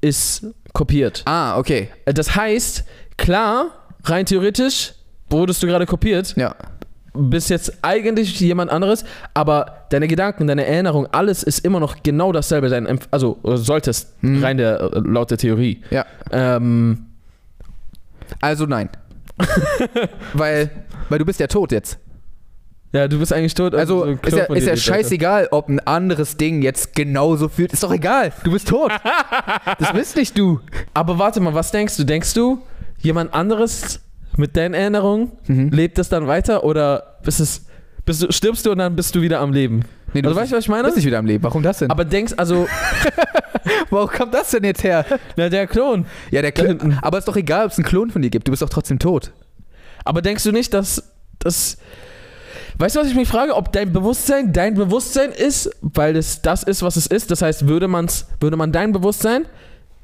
Ist 0.00 0.46
kopiert. 0.72 1.22
Ah, 1.26 1.58
okay. 1.58 1.88
Äh, 2.04 2.14
Das 2.14 2.34
heißt, 2.36 2.84
klar, 3.16 3.70
rein 4.04 4.26
theoretisch 4.26 4.92
wurdest 5.30 5.62
du 5.62 5.66
gerade 5.66 5.86
kopiert, 5.86 6.34
Ja. 6.36 6.54
bist 7.14 7.50
jetzt 7.50 7.78
eigentlich 7.82 8.38
jemand 8.40 8.70
anderes, 8.70 9.04
aber 9.34 9.86
deine 9.90 10.06
Gedanken, 10.08 10.46
deine 10.46 10.64
Erinnerung, 10.66 11.06
alles 11.12 11.42
ist 11.42 11.64
immer 11.64 11.80
noch 11.80 12.02
genau 12.02 12.32
dasselbe 12.32 12.68
sein. 12.68 12.98
Also 13.10 13.38
äh, 13.44 13.56
solltest, 13.56 14.14
Mhm. 14.22 14.44
rein 14.44 14.56
der, 14.56 14.80
äh, 14.80 15.00
laut 15.04 15.30
der 15.30 15.38
Theorie. 15.38 15.82
Ja. 15.90 16.06
Ähm, 16.32 17.06
Also 18.40 18.66
nein. 18.66 18.88
weil, 20.34 20.70
weil 21.08 21.18
du 21.18 21.24
bist 21.24 21.40
ja 21.40 21.46
tot 21.46 21.72
jetzt. 21.72 21.98
Ja, 22.92 23.06
du 23.06 23.18
bist 23.18 23.32
eigentlich 23.32 23.54
tot. 23.54 23.74
Also 23.74 23.98
so 23.98 24.04
ein 24.04 24.18
ist 24.24 24.36
ja, 24.36 24.44
ist 24.44 24.66
ja 24.66 24.76
scheißegal, 24.76 25.48
ob 25.50 25.68
ein 25.68 25.78
anderes 25.80 26.36
Ding 26.38 26.62
jetzt 26.62 26.94
genauso 26.96 27.48
fühlt. 27.48 27.72
Ist 27.72 27.82
doch 27.82 27.92
egal. 27.92 28.32
Du 28.44 28.52
bist 28.52 28.68
tot. 28.68 28.90
das 29.78 29.92
bist 29.92 30.16
nicht 30.16 30.38
du. 30.38 30.60
Aber 30.94 31.18
warte 31.18 31.40
mal, 31.40 31.52
was 31.54 31.70
denkst 31.70 31.96
du? 31.98 32.04
Denkst 32.04 32.32
du, 32.34 32.62
jemand 32.98 33.34
anderes 33.34 34.00
mit 34.36 34.56
deinen 34.56 34.74
Erinnerungen 34.74 35.32
Mhm. 35.48 35.68
lebt 35.70 35.98
das 35.98 36.08
dann 36.08 36.26
weiter 36.26 36.64
oder 36.64 37.18
bist 37.24 37.40
es, 37.40 37.66
bist 38.06 38.22
du, 38.22 38.32
stirbst 38.32 38.64
du 38.64 38.70
und 38.72 38.78
dann 38.78 38.96
bist 38.96 39.14
du 39.14 39.20
wieder 39.20 39.40
am 39.40 39.52
Leben? 39.52 39.82
Nee, 40.14 40.22
du 40.22 40.28
Also 40.28 40.40
bist, 40.40 40.44
weißt 40.44 40.52
du, 40.52 40.56
was 40.56 40.64
ich 40.64 40.68
meine? 40.70 40.84
bist 40.84 40.96
nicht 40.96 41.04
wieder 41.06 41.18
am 41.18 41.26
Leben. 41.26 41.44
Warum 41.44 41.62
das 41.62 41.78
denn? 41.80 41.90
Aber 41.90 42.04
denkst, 42.06 42.32
also, 42.38 42.66
Warum 43.90 44.08
kommt 44.08 44.32
das 44.32 44.50
denn 44.50 44.64
jetzt 44.64 44.82
her? 44.82 45.04
na, 45.36 45.48
der 45.50 45.66
Klon. 45.66 46.06
Ja, 46.30 46.40
der 46.42 46.52
Klon. 46.52 46.98
Aber 47.02 47.18
ist 47.18 47.28
doch 47.28 47.36
egal, 47.36 47.66
ob 47.66 47.72
es 47.72 47.78
einen 47.78 47.84
Klon 47.84 48.10
von 48.10 48.22
dir 48.22 48.30
gibt. 48.30 48.46
Du 48.46 48.50
bist 48.52 48.62
doch 48.62 48.68
trotzdem 48.70 48.98
tot. 48.98 49.32
Aber 50.04 50.22
denkst 50.22 50.44
du 50.44 50.52
nicht, 50.52 50.72
dass 50.72 51.02
das. 51.38 51.76
Weißt 52.78 52.94
du, 52.96 53.00
was 53.00 53.08
ich 53.08 53.14
mich 53.16 53.28
frage? 53.28 53.54
Ob 53.56 53.72
dein 53.72 53.92
Bewusstsein 53.92 54.52
dein 54.52 54.74
Bewusstsein 54.74 55.30
ist, 55.32 55.70
weil 55.82 56.16
es 56.16 56.42
das 56.42 56.62
ist, 56.62 56.82
was 56.82 56.96
es 56.96 57.06
ist. 57.06 57.30
Das 57.30 57.42
heißt, 57.42 57.66
würde, 57.68 57.88
man's, 57.88 58.26
würde 58.40 58.56
man 58.56 58.70
dein 58.72 58.92
Bewusstsein 58.92 59.46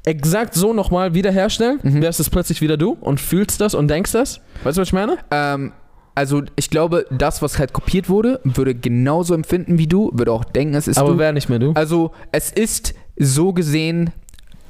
exakt 0.05 0.53
so 0.53 0.73
nochmal 0.73 1.13
wiederherstellen, 1.13 1.79
Mhm. 1.81 2.01
wärst 2.01 2.19
es 2.19 2.29
plötzlich 2.29 2.61
wieder 2.61 2.77
du 2.77 2.97
und 2.99 3.19
fühlst 3.19 3.61
das 3.61 3.73
und 3.73 3.87
denkst 3.87 4.11
das? 4.11 4.41
Weißt 4.63 4.77
du, 4.77 4.81
was 4.81 4.89
ich 4.89 4.93
meine? 4.93 5.17
Ähm, 5.31 5.71
also 6.15 6.43
ich 6.55 6.69
glaube, 6.69 7.05
das, 7.11 7.41
was 7.41 7.57
halt 7.59 7.73
kopiert 7.73 8.07
wurde, 8.09 8.39
würde 8.43 8.75
genauso 8.75 9.33
empfinden 9.33 9.77
wie 9.77 9.87
du, 9.87 10.11
würde 10.13 10.31
auch 10.31 10.43
denken, 10.45 10.75
es 10.75 10.87
ist 10.87 10.97
Aber 10.97 11.13
du. 11.13 11.17
wär 11.17 11.31
nicht 11.31 11.49
mehr 11.49 11.59
du. 11.59 11.71
Also 11.73 12.11
es 12.31 12.51
ist 12.51 12.93
so 13.17 13.51
gesehen 13.53 14.11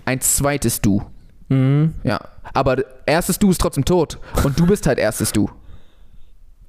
ein 0.06 0.22
zweites 0.22 0.80
Du. 0.80 1.02
Mhm. 1.50 1.94
Ja. 2.04 2.20
Aber 2.54 2.78
erstes 3.06 3.38
Du 3.40 3.50
ist 3.52 3.60
trotzdem 3.60 3.84
tot. 3.86 4.20
Und 4.44 4.60
du 4.60 4.66
bist 4.68 4.88
halt 4.88 5.00
erstes 5.00 5.32
Du. 5.32 5.50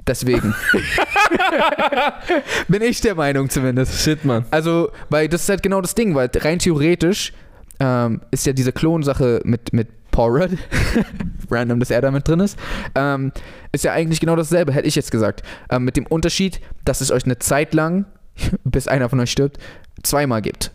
Deswegen. 0.07 0.55
Bin 2.69 2.83
ich 2.83 3.01
der 3.01 3.15
Meinung 3.15 3.51
zumindest. 3.51 4.01
Shit, 4.01 4.25
Mann. 4.25 4.45
Also, 4.51 4.91
weil 5.11 5.29
das 5.29 5.43
ist 5.43 5.49
halt 5.49 5.63
genau 5.63 5.81
das 5.81 5.95
Ding, 5.95 6.15
weil 6.15 6.31
rein 6.37 6.59
theoretisch 6.59 7.33
ähm, 7.81 8.23
ist 8.31 8.47
ja 8.47 8.53
diese 8.53 8.73
Klonsache 8.73 9.41
mit, 9.45 9.73
mit 9.73 9.89
Paul 10.17 10.43
Rudd, 10.43 10.59
random, 11.51 11.81
dass 11.81 11.91
er 11.91 12.01
da 12.01 12.11
mit 12.11 12.27
drin 12.27 12.41
ist, 12.41 12.59
ähm, 12.95 13.33
ist 13.73 13.85
ja 13.85 13.93
eigentlich 13.93 14.21
genau 14.21 14.37
dasselbe, 14.37 14.73
hätte 14.73 14.89
ich 14.89 14.95
jetzt 14.95 15.11
gesagt. 15.11 15.43
Ähm, 15.69 15.85
mit 15.85 15.97
dem 15.97 16.07
Unterschied, 16.07 16.61
dass 16.85 17.01
es 17.01 17.11
euch 17.11 17.25
eine 17.25 17.39
Zeit 17.39 17.75
lang, 17.75 18.07
bis 18.65 18.89
einer 18.89 19.09
von 19.09 19.21
euch 19.21 19.31
stirbt, 19.31 19.59
zweimal 20.03 20.41
gibt. 20.41 20.73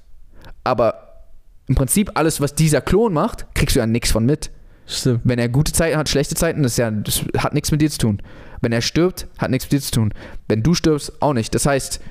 Aber 0.64 1.26
im 1.68 1.76
Prinzip 1.76 2.12
alles, 2.16 2.42
was 2.42 2.54
dieser 2.54 2.82
Klon 2.82 3.14
macht, 3.14 3.48
kriegst 3.56 3.76
du 3.76 3.80
ja 3.80 3.88
nichts 3.88 4.12
von 4.12 4.26
mit. 4.26 4.52
Stimmt. 4.92 5.22
Wenn 5.24 5.40
er 5.40 5.50
gute 5.50 5.72
Zeiten 5.72 5.98
hat, 5.98 6.10
schlechte 6.10 6.36
Zeiten, 6.36 6.64
das, 6.64 6.78
ja, 6.78 6.92
das 6.92 7.24
hat 7.38 7.54
nichts 7.54 7.72
mit 7.72 7.82
dir 7.82 7.90
zu 7.90 7.98
tun. 7.98 8.22
Wenn 8.62 8.72
er 8.72 8.82
stirbt, 8.82 9.28
hat 9.38 9.50
nichts 9.50 9.66
mit 9.66 9.74
dir 9.74 9.82
zu 9.82 9.92
tun. 9.92 10.14
Wenn 10.48 10.64
du 10.64 10.74
stirbst, 10.74 11.22
auch 11.22 11.34
nicht. 11.34 11.56
Das 11.56 11.66
heißt, 11.66 12.02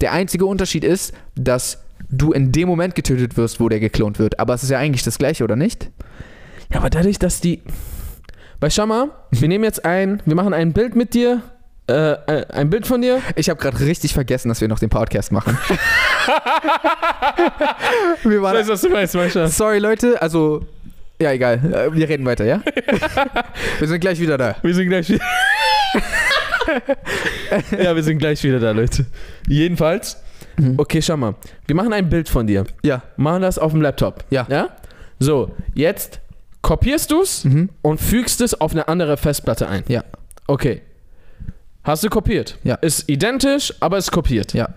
der 0.00 0.12
einzige 0.12 0.46
Unterschied 0.46 0.84
ist, 0.84 1.12
dass 1.36 1.84
du 2.10 2.32
in 2.32 2.50
dem 2.52 2.68
Moment 2.68 2.94
getötet 2.94 3.36
wirst, 3.36 3.60
wo 3.60 3.68
der 3.68 3.80
geklont 3.80 4.18
wird. 4.18 4.40
Aber 4.40 4.54
es 4.54 4.62
ist 4.62 4.70
ja 4.70 4.78
eigentlich 4.78 5.02
das 5.02 5.18
gleiche, 5.18 5.44
oder 5.44 5.56
nicht? 5.56 5.90
Ja, 6.72 6.78
aber 6.78 6.90
dadurch, 6.90 7.18
dass 7.18 7.40
die. 7.40 7.62
Weil 8.60 8.70
schau 8.70 8.86
mal, 8.86 9.10
wir 9.30 9.48
nehmen 9.48 9.64
jetzt 9.64 9.84
ein, 9.84 10.22
wir 10.24 10.34
machen 10.34 10.54
ein 10.54 10.72
Bild 10.72 10.96
mit 10.96 11.12
dir, 11.12 11.42
äh, 11.88 12.12
äh, 12.12 12.46
ein 12.48 12.70
Bild 12.70 12.86
von 12.86 13.02
dir. 13.02 13.20
Ich 13.36 13.50
habe 13.50 13.60
gerade 13.60 13.78
richtig 13.80 14.14
vergessen, 14.14 14.48
dass 14.48 14.62
wir 14.62 14.68
noch 14.68 14.78
den 14.78 14.88
Podcast 14.88 15.32
machen. 15.32 15.58
wir 18.22 18.40
waren, 18.40 18.66
was 18.66 18.80
du 18.80 18.88
meinst, 18.88 19.14
sorry, 19.56 19.78
Leute. 19.78 20.22
Also, 20.22 20.66
ja, 21.20 21.32
egal. 21.32 21.54
Äh, 21.72 21.94
Wir 21.94 22.08
reden 22.08 22.24
weiter, 22.26 22.44
ja? 22.44 22.60
wir 23.78 23.88
sind 23.88 24.00
gleich 24.00 24.18
wieder 24.20 24.36
da. 24.38 24.56
Wir 24.62 24.74
sind 24.74 24.88
gleich 24.88 25.08
wieder. 25.08 25.24
ja, 27.82 27.94
wir 27.94 28.02
sind 28.02 28.18
gleich 28.18 28.42
wieder 28.42 28.58
da, 28.60 28.70
Leute. 28.72 29.06
Jedenfalls, 29.48 30.16
Mhm. 30.56 30.74
okay, 30.78 31.02
schau 31.02 31.16
mal. 31.16 31.34
Wir 31.66 31.74
machen 31.74 31.92
ein 31.92 32.08
Bild 32.08 32.28
von 32.28 32.46
dir. 32.46 32.64
Ja. 32.84 33.02
Machen 33.16 33.42
das 33.42 33.58
auf 33.58 33.72
dem 33.72 33.82
Laptop. 33.82 34.24
Ja. 34.30 34.46
Ja? 34.48 34.68
So, 35.18 35.52
jetzt 35.74 36.20
kopierst 36.62 37.10
du 37.10 37.22
es 37.22 37.44
Mhm. 37.44 37.70
und 37.82 38.00
fügst 38.00 38.40
es 38.40 38.60
auf 38.60 38.70
eine 38.70 38.86
andere 38.86 39.16
Festplatte 39.16 39.68
ein. 39.68 39.82
Ja. 39.88 40.04
Okay. 40.46 40.82
Hast 41.82 42.04
du 42.04 42.08
kopiert? 42.08 42.56
Ja. 42.62 42.76
Ist 42.76 43.08
identisch, 43.10 43.74
aber 43.80 43.98
ist 43.98 44.12
kopiert. 44.12 44.52
Ja. 44.54 44.68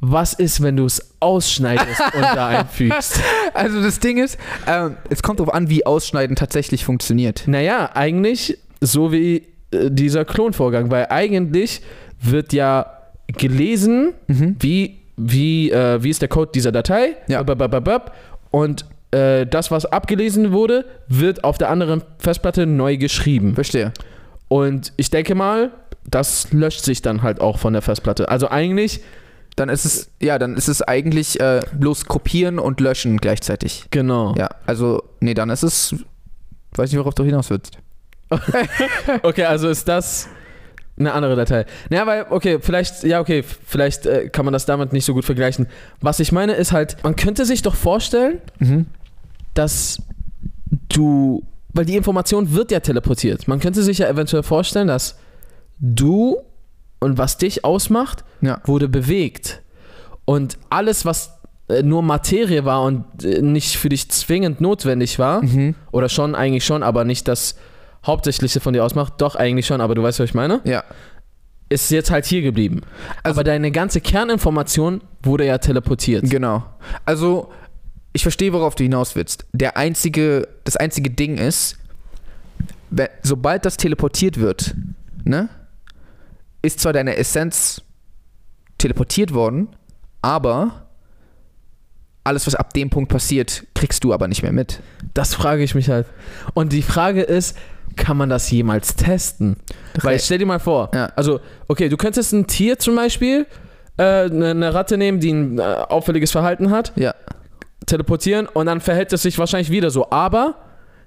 Was 0.00 0.34
ist, 0.34 0.62
wenn 0.62 0.76
du 0.76 0.84
es 0.84 1.09
ausschneidest 1.20 2.00
und 2.14 2.22
da 2.22 2.48
einfügst? 2.60 3.20
Also 3.54 3.82
das 3.82 4.00
Ding 4.00 4.18
ist, 4.22 4.38
ähm, 4.66 4.96
es 5.10 5.22
kommt 5.22 5.40
darauf 5.40 5.54
an, 5.54 5.68
wie 5.70 5.86
Ausschneiden 5.86 6.36
tatsächlich 6.36 6.84
funktioniert. 6.84 7.44
Naja, 7.46 7.90
eigentlich 7.94 8.58
so 8.80 9.12
wie 9.12 9.46
äh, 9.70 9.90
dieser 9.90 10.24
Klonvorgang, 10.24 10.90
weil 10.90 11.06
eigentlich 11.10 11.82
wird 12.22 12.52
ja 12.52 12.86
gelesen, 13.38 14.12
Mhm. 14.26 14.56
wie, 14.58 14.98
wie, 15.16 15.70
äh, 15.70 16.02
wie 16.02 16.10
ist 16.10 16.22
der 16.22 16.28
Code 16.28 16.50
dieser 16.54 16.72
Datei 16.72 17.16
Ja. 17.28 17.44
Und 18.50 18.84
äh, 19.12 19.46
das, 19.46 19.70
was 19.70 19.86
abgelesen 19.86 20.52
wurde, 20.52 20.84
wird 21.08 21.44
auf 21.44 21.58
der 21.58 21.68
anderen 21.70 22.02
Festplatte 22.18 22.66
neu 22.66 22.96
geschrieben. 22.96 23.54
Verstehe. 23.54 23.92
Und 24.48 24.92
ich 24.96 25.10
denke 25.10 25.34
mal, 25.34 25.70
das 26.08 26.52
löscht 26.52 26.84
sich 26.84 27.02
dann 27.02 27.22
halt 27.22 27.40
auch 27.40 27.58
von 27.58 27.72
der 27.72 27.82
Festplatte. 27.82 28.28
Also 28.28 28.48
eigentlich, 28.48 29.00
Dann 29.60 29.68
ist 29.68 29.84
es, 29.84 30.10
ja, 30.20 30.38
dann 30.38 30.56
ist 30.56 30.68
es 30.68 30.80
eigentlich 30.80 31.38
äh, 31.38 31.60
bloß 31.78 32.06
kopieren 32.06 32.58
und 32.58 32.80
löschen 32.80 33.18
gleichzeitig. 33.18 33.84
genau. 33.90 34.34
Ja, 34.38 34.48
also, 34.66 35.02
nee, 35.20 35.34
dann 35.34 35.50
ist 35.50 35.62
es, 35.62 35.94
weiß 36.76 36.90
nicht, 36.90 36.98
worauf 36.98 37.14
du 37.14 37.24
hinaus 37.24 37.50
willst. 37.50 37.72
Okay, 39.22 39.44
also 39.44 39.68
ist 39.68 39.86
das 39.88 40.28
eine 40.98 41.12
andere 41.12 41.36
Datei. 41.36 41.66
Naja, 41.90 42.06
weil, 42.06 42.26
okay, 42.30 42.58
vielleicht, 42.60 43.04
ja, 43.04 43.20
okay, 43.20 43.42
vielleicht 43.42 44.06
äh, 44.06 44.28
kann 44.28 44.44
man 44.44 44.52
das 44.52 44.66
damit 44.66 44.92
nicht 44.92 45.04
so 45.04 45.12
gut 45.14 45.24
vergleichen. 45.24 45.66
Was 46.00 46.20
ich 46.20 46.30
meine 46.32 46.52
ist 46.54 46.72
halt, 46.72 46.96
man 47.02 47.16
könnte 47.16 47.44
sich 47.44 47.62
doch 47.62 47.74
vorstellen, 47.74 48.40
Mhm. 48.60 48.86
dass 49.54 49.98
du, 50.88 51.42
weil 51.72 51.84
die 51.84 51.96
Information 51.96 52.52
wird 52.54 52.70
ja 52.70 52.80
teleportiert. 52.80 53.48
Man 53.48 53.60
könnte 53.60 53.82
sich 53.82 53.98
ja 53.98 54.08
eventuell 54.08 54.42
vorstellen, 54.42 54.88
dass 54.88 55.16
du 55.78 56.38
und 57.00 57.18
was 57.18 57.38
dich 57.38 57.64
ausmacht, 57.64 58.24
Ja. 58.40 58.60
wurde 58.64 58.88
bewegt. 58.88 59.62
Und 60.24 60.58
alles, 60.70 61.04
was 61.04 61.36
äh, 61.68 61.82
nur 61.82 62.02
Materie 62.02 62.64
war 62.64 62.82
und 62.82 63.24
äh, 63.24 63.42
nicht 63.42 63.76
für 63.76 63.88
dich 63.88 64.08
zwingend 64.10 64.60
notwendig 64.60 65.18
war, 65.18 65.42
Mhm. 65.42 65.74
oder 65.92 66.08
schon, 66.08 66.34
eigentlich 66.34 66.64
schon, 66.64 66.82
aber 66.82 67.04
nicht 67.04 67.26
das 67.28 67.54
Hauptsächliche 68.04 68.60
von 68.60 68.72
dir 68.72 68.84
ausmacht, 68.84 69.14
doch 69.18 69.34
eigentlich 69.36 69.66
schon, 69.66 69.80
aber 69.80 69.94
du 69.94 70.02
weißt, 70.02 70.18
was 70.20 70.30
ich 70.30 70.34
meine, 70.34 70.60
Ja. 70.64 70.82
ist 71.68 71.90
jetzt 71.90 72.10
halt 72.10 72.26
hier 72.26 72.42
geblieben. 72.42 72.80
Also- 73.22 73.36
aber 73.40 73.44
deine 73.44 73.70
ganze 73.70 74.00
Kerninformation 74.00 75.00
wurde 75.22 75.46
ja 75.46 75.58
teleportiert. 75.58 76.28
Genau. 76.28 76.64
Also, 77.04 77.50
ich 78.12 78.22
verstehe, 78.22 78.52
worauf 78.52 78.74
du 78.74 78.82
hinaus 78.82 79.14
willst. 79.14 79.44
Der 79.52 79.76
einzige, 79.76 80.48
das 80.64 80.76
einzige 80.76 81.10
Ding 81.10 81.38
ist, 81.38 81.76
sobald 83.22 83.64
das 83.64 83.76
teleportiert 83.76 84.38
wird, 84.40 84.74
ne, 85.24 85.48
ist 86.62 86.80
zwar 86.80 86.92
deine 86.92 87.16
Essenz 87.16 87.82
teleportiert 88.78 89.32
worden, 89.34 89.68
aber 90.22 90.86
alles, 92.24 92.46
was 92.46 92.54
ab 92.54 92.74
dem 92.74 92.90
Punkt 92.90 93.10
passiert, 93.10 93.64
kriegst 93.74 94.04
du 94.04 94.12
aber 94.12 94.28
nicht 94.28 94.42
mehr 94.42 94.52
mit. 94.52 94.80
Das 95.14 95.34
frage 95.34 95.62
ich 95.62 95.74
mich 95.74 95.88
halt. 95.88 96.06
Und 96.54 96.72
die 96.72 96.82
Frage 96.82 97.22
ist, 97.22 97.56
kann 97.96 98.16
man 98.16 98.28
das 98.28 98.50
jemals 98.50 98.94
testen? 98.94 99.56
Weil 100.02 100.18
stell 100.20 100.38
dir 100.38 100.46
mal 100.46 100.60
vor, 100.60 100.90
Ja. 100.94 101.06
also, 101.16 101.40
okay, 101.66 101.88
du 101.88 101.96
könntest 101.96 102.32
ein 102.32 102.46
Tier 102.46 102.78
zum 102.78 102.94
Beispiel, 102.94 103.46
äh, 103.96 104.02
eine, 104.24 104.50
eine 104.50 104.74
Ratte 104.74 104.96
nehmen, 104.96 105.18
die 105.20 105.30
ein 105.32 105.58
äh, 105.58 105.62
auffälliges 105.62 106.30
Verhalten 106.30 106.70
hat, 106.70 106.92
Ja. 106.96 107.14
teleportieren 107.86 108.46
und 108.46 108.66
dann 108.66 108.80
verhält 108.80 109.12
es 109.12 109.22
sich 109.22 109.38
wahrscheinlich 109.38 109.70
wieder 109.70 109.90
so. 109.90 110.10
Aber 110.10 110.56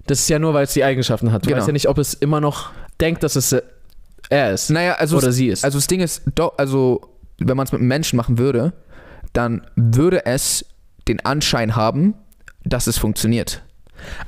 das 0.08 0.20
ist 0.20 0.30
ja 0.30 0.40
nur, 0.40 0.54
weil 0.54 0.66
es 0.66 0.74
die 0.74 0.84
Eigenschaften 0.84 1.32
hat. 1.32 1.44
Du 1.46 1.48
Genau. 1.48 1.60
weißt 1.60 1.68
ja 1.68 1.74
nicht, 1.74 1.88
ob 1.88 1.98
es 2.00 2.14
immer 2.16 2.42
noch 2.42 2.72
denkt, 3.00 3.24
dass 3.24 3.36
es 3.36 3.54
äh, 3.54 3.62
er 4.34 4.54
ist 4.54 4.70
Naja, 4.70 4.94
also 4.94 5.18
oder 5.18 5.32
sie 5.32 5.48
ist. 5.48 5.64
Also 5.64 5.78
das 5.78 5.88
Ding 5.88 6.00
ist, 6.00 6.24
doch, 6.36 6.54
also 6.58 7.02
wenn 7.40 7.58
man 7.58 7.66
es 7.66 7.72
mit 7.72 7.80
einem 7.80 7.88
Menschen 7.88 8.18
machen 8.18 8.38
würde, 8.38 8.74
dann 9.34 9.66
würde 9.76 10.26
es 10.26 10.66
den 11.08 11.24
Anschein 11.26 11.76
haben, 11.76 12.16
dass 12.64 12.88
es 12.88 12.98
funktioniert. 12.98 13.62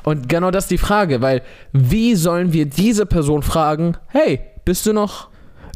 Und 0.03 0.29
genau 0.29 0.51
das 0.51 0.65
ist 0.65 0.71
die 0.71 0.77
Frage, 0.77 1.21
weil 1.21 1.41
wie 1.73 2.15
sollen 2.15 2.53
wir 2.53 2.65
diese 2.65 3.05
Person 3.05 3.41
fragen, 3.41 3.97
hey, 4.07 4.41
bist 4.63 4.85
du 4.85 4.93
noch? 4.93 5.29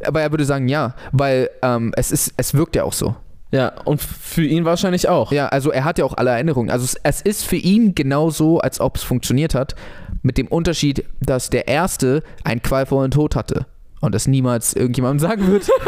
Aber 0.06 0.22
er 0.22 0.32
würde 0.32 0.46
sagen, 0.46 0.68
ja, 0.70 0.96
weil 1.12 1.50
ähm, 1.62 1.92
es 1.96 2.12
ist, 2.12 2.34
es 2.38 2.54
wirkt 2.54 2.76
ja 2.76 2.84
auch 2.84 2.94
so. 2.94 3.16
Ja, 3.52 3.74
und 3.84 4.00
für 4.00 4.46
ihn 4.46 4.64
wahrscheinlich 4.64 5.10
auch. 5.10 5.32
Ja, 5.32 5.48
also 5.48 5.72
er 5.72 5.84
hat 5.84 5.98
ja 5.98 6.06
auch 6.06 6.16
alle 6.16 6.30
Erinnerungen. 6.30 6.70
Also 6.70 6.86
es, 6.86 6.96
es 7.04 7.22
ist 7.22 7.46
für 7.46 7.56
ihn 7.56 7.96
genauso, 7.96 8.60
als 8.60 8.80
ob 8.80 8.98
es 8.98 9.04
funktioniert 9.04 9.56
hat, 9.56 9.76
mit 10.22 10.38
dem 10.38 10.48
Unterschied, 10.48 11.04
dass 11.20 11.50
der 11.50 11.68
Erste 11.68 12.24
einen 12.44 12.62
qualvollen 12.62 13.12
Tod 13.12 13.36
hatte. 13.36 13.66
Und 14.02 14.16
das 14.16 14.28
niemals 14.28 14.74
irgendjemandem 14.74 15.20
sagen 15.20 15.48
wird. 15.52 15.70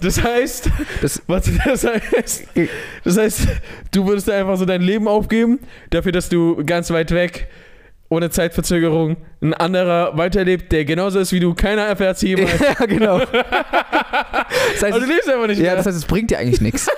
Das 0.00 0.22
heißt, 0.22 0.68
Das- 1.00 1.22
warte, 1.28 1.52
das 1.64 1.84
heißt, 1.84 2.44
das 3.04 3.16
heißt, 3.18 3.46
du 3.92 4.06
würdest 4.06 4.28
einfach 4.28 4.56
so 4.56 4.64
dein 4.64 4.82
Leben 4.82 5.06
aufgeben, 5.06 5.60
dafür, 5.90 6.10
dass 6.12 6.28
du 6.28 6.62
ganz 6.66 6.90
weit 6.90 7.12
weg 7.12 7.48
ohne 8.08 8.28
Zeitverzögerung, 8.30 9.16
ein 9.40 9.54
anderer 9.54 10.18
weiterlebt, 10.18 10.70
der 10.72 10.84
genauso 10.84 11.18
ist 11.20 11.32
wie 11.32 11.40
du, 11.40 11.54
keiner 11.54 11.82
erfährt 11.82 12.16
es 12.16 12.22
jemals. 12.28 12.58
ja, 12.60 12.84
genau. 12.86 13.20
Das 14.74 14.82
heißt, 14.82 14.84
Also 14.84 15.00
du 15.00 15.06
lebst 15.06 15.28
einfach 15.30 15.46
nicht 15.46 15.58
ja, 15.58 15.64
mehr. 15.64 15.76
das 15.76 15.86
heißt, 15.86 15.96
es 15.96 16.04
bringt 16.04 16.30
dir 16.30 16.38
eigentlich 16.38 16.60
nichts. 16.60 16.88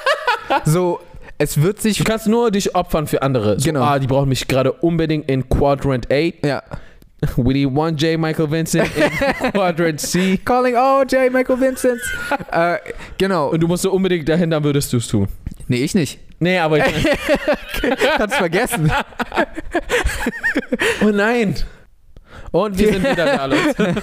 So, 0.65 0.99
es 1.39 1.61
wird 1.63 1.81
sich. 1.81 1.99
du 1.99 2.05
kannst 2.05 2.27
nur 2.27 2.51
dich 2.51 2.75
opfern 2.75 3.07
für 3.07 3.23
andere. 3.23 3.61
So, 3.61 3.67
Genau. 3.67 3.83
Ah, 3.83 3.99
die 3.99 4.07
brauchen 4.07 4.29
mich 4.29 4.49
gerade 4.49 4.73
unbedingt 4.73 5.29
in 5.31 5.49
Quadrant 5.49 6.09
8. 6.11 6.45
Ja. 6.45 6.63
We 7.37 7.53
need 7.55 7.67
one 7.75 7.97
J. 7.97 8.19
Michael 8.19 8.51
Vincent 8.51 8.89
in 8.97 9.51
Quadrant 9.53 10.01
C. 10.01 10.39
Calling 10.45 10.77
all 10.77 11.05
J. 11.07 11.33
Michael 11.33 11.61
Vincent. 11.61 12.01
äh, 12.53 12.77
genau. 13.19 13.49
Und 13.51 13.61
du 13.61 13.69
musst 13.69 13.83
so 13.83 13.93
unbedingt 13.93 14.29
dahin, 14.29 14.51
dann 14.51 14.63
würdest 14.65 14.93
du 14.93 14.97
es 14.99 15.09
tun. 15.09 15.29
Nee, 15.69 15.79
ich 15.85 15.95
nicht. 15.95 16.19
Nee, 16.41 16.59
aber 16.59 16.79
ich 16.79 16.85
Kannst 18.17 18.37
vergessen. 18.37 18.91
Oh 21.03 21.09
nein. 21.11 21.55
Und 22.51 22.79
wir 22.79 22.93
sind 22.93 23.03
wieder 23.11 23.25
da, 23.37 23.45
Leute. 23.47 23.95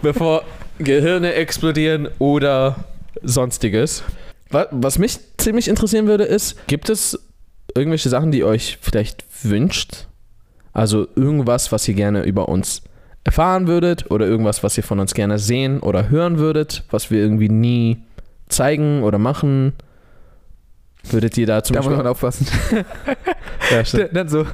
Bevor 0.00 0.44
Gehirne 0.78 1.34
explodieren 1.34 2.08
oder 2.18 2.76
sonstiges. 3.22 4.02
Wa- 4.50 4.68
Was 4.70 4.98
mich 4.98 5.18
ziemlich 5.38 5.68
interessieren 5.68 6.06
würde, 6.06 6.24
ist, 6.24 6.66
gibt 6.68 6.88
es 6.88 7.18
irgendwelche 7.74 8.08
Sachen, 8.08 8.30
die 8.30 8.38
ihr 8.38 8.46
euch 8.46 8.78
vielleicht 8.80 9.24
wünscht? 9.42 10.06
Also 10.72 11.06
irgendwas, 11.16 11.70
was 11.72 11.86
ihr 11.88 11.94
gerne 11.94 12.22
über 12.24 12.48
uns 12.48 12.82
erfahren 13.24 13.66
würdet 13.66 14.10
oder 14.10 14.26
irgendwas, 14.26 14.62
was 14.64 14.76
ihr 14.76 14.82
von 14.84 14.98
uns 15.00 15.14
gerne 15.14 15.38
sehen 15.38 15.80
oder 15.80 16.08
hören 16.08 16.38
würdet, 16.38 16.84
was 16.90 17.10
wir 17.10 17.20
irgendwie 17.20 17.48
nie 17.48 18.02
zeigen 18.48 19.02
oder 19.02 19.18
machen? 19.18 19.74
Würdet 21.10 21.36
ihr 21.36 21.46
da 21.46 21.64
zum 21.64 21.74
Da 21.74 21.80
muss 21.80 21.86
man 21.90 21.96
Beispiel... 22.04 22.10
aufpassen. 22.10 22.46
Ja. 23.70 23.82
Dann 24.12 24.28
so. 24.28 24.44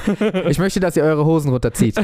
Ich 0.48 0.58
möchte, 0.58 0.78
dass 0.78 0.96
ihr 0.96 1.02
eure 1.02 1.24
Hosen 1.24 1.50
runterzieht. 1.50 1.96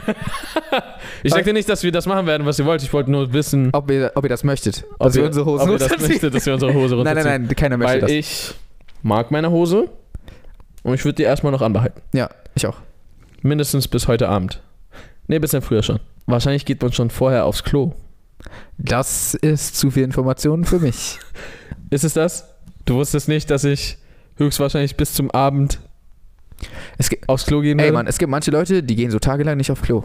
Ich 1.22 1.32
sagte 1.32 1.52
nicht, 1.52 1.68
dass 1.68 1.82
wir 1.84 1.92
das 1.92 2.06
machen 2.06 2.26
werden, 2.26 2.46
was 2.46 2.58
ihr 2.58 2.64
wollt. 2.64 2.82
Ich 2.82 2.92
wollte 2.92 3.10
nur 3.10 3.32
wissen, 3.32 3.68
Ob 3.72 3.90
ihr, 3.90 4.10
ob 4.14 4.24
ihr 4.24 4.28
das 4.28 4.42
möchtet. 4.44 4.84
ob 4.98 5.06
dass 5.06 5.14
wir 5.14 5.24
unsere 5.24 5.46
Hosen 5.46 5.62
ob 5.62 5.68
ihr 5.68 5.78
das 5.78 5.82
runterziehen. 5.90 6.08
möchtet, 6.12 6.34
dass 6.34 6.46
wir 6.46 6.54
unsere 6.54 6.74
Hose 6.74 6.96
Nein, 6.96 7.06
runterziehen. 7.06 7.24
nein, 7.32 7.42
nein, 7.46 7.56
keiner 7.56 7.76
möchte 7.76 7.92
Weil 7.94 8.00
das. 8.00 8.10
ich 8.10 8.54
mag 9.02 9.30
meine 9.30 9.50
Hose 9.50 9.88
und 10.82 10.94
ich 10.94 11.04
würde 11.04 11.16
die 11.16 11.22
erstmal 11.22 11.52
noch 11.52 11.62
anbehalten. 11.62 12.00
ja, 12.12 12.28
ich 12.54 12.66
auch. 12.66 12.76
Mindestens 13.44 13.88
bis 13.88 14.08
heute 14.08 14.30
Abend. 14.30 14.62
Nee, 15.28 15.38
bisschen 15.38 15.60
früher 15.60 15.82
schon. 15.82 16.00
Wahrscheinlich 16.24 16.64
geht 16.64 16.80
man 16.80 16.94
schon 16.94 17.10
vorher 17.10 17.44
aufs 17.44 17.62
Klo. 17.62 17.92
Das 18.78 19.34
ist 19.34 19.76
zu 19.76 19.90
viel 19.90 20.02
Information 20.02 20.64
für 20.64 20.78
mich. 20.78 21.18
Ist 21.90 22.04
es 22.04 22.14
das? 22.14 22.48
Du 22.86 22.94
wusstest 22.94 23.28
nicht, 23.28 23.50
dass 23.50 23.64
ich 23.64 23.98
höchstwahrscheinlich 24.36 24.96
bis 24.96 25.12
zum 25.12 25.30
Abend 25.30 25.78
Es 26.96 27.10
gibt, 27.10 27.28
aufs 27.28 27.44
Klo 27.44 27.60
gehen 27.60 27.78
ey, 27.78 27.84
werde? 27.84 27.92
Mann, 27.98 28.06
es 28.06 28.16
gibt 28.16 28.30
manche 28.30 28.50
Leute, 28.50 28.82
die 28.82 28.96
gehen 28.96 29.10
so 29.10 29.18
tagelang 29.18 29.58
nicht 29.58 29.70
auf 29.70 29.82
Klo. 29.82 30.04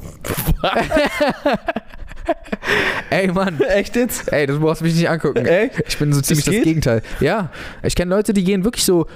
ey, 3.10 3.28
Mann. 3.30 3.62
Echt 3.62 3.96
jetzt? 3.96 4.32
Ey, 4.34 4.48
das 4.48 4.60
brauchst 4.60 4.82
du 4.82 4.86
mich 4.86 4.96
nicht 4.96 5.10
angucken. 5.10 5.46
Echt? 5.46 5.82
Ich 5.88 5.98
bin 5.98 6.12
so 6.12 6.20
ziemlich 6.20 6.46
das 6.46 6.54
geht? 6.54 6.64
Gegenteil. 6.66 7.02
Ja, 7.22 7.52
ich 7.84 7.96
kenne 7.96 8.14
Leute, 8.14 8.34
die 8.34 8.44
gehen 8.44 8.66
wirklich 8.66 8.84
so, 8.84 9.08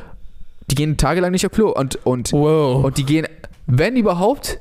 die 0.72 0.76
gehen 0.76 0.96
tagelang 0.96 1.32
nicht 1.32 1.46
auf 1.46 1.52
Klo 1.52 1.72
und, 1.72 1.98
und, 2.06 2.32
Wow. 2.32 2.86
und 2.86 2.98
die 2.98 3.04
gehen, 3.06 3.28
wenn 3.66 3.96
überhaupt, 3.96 4.60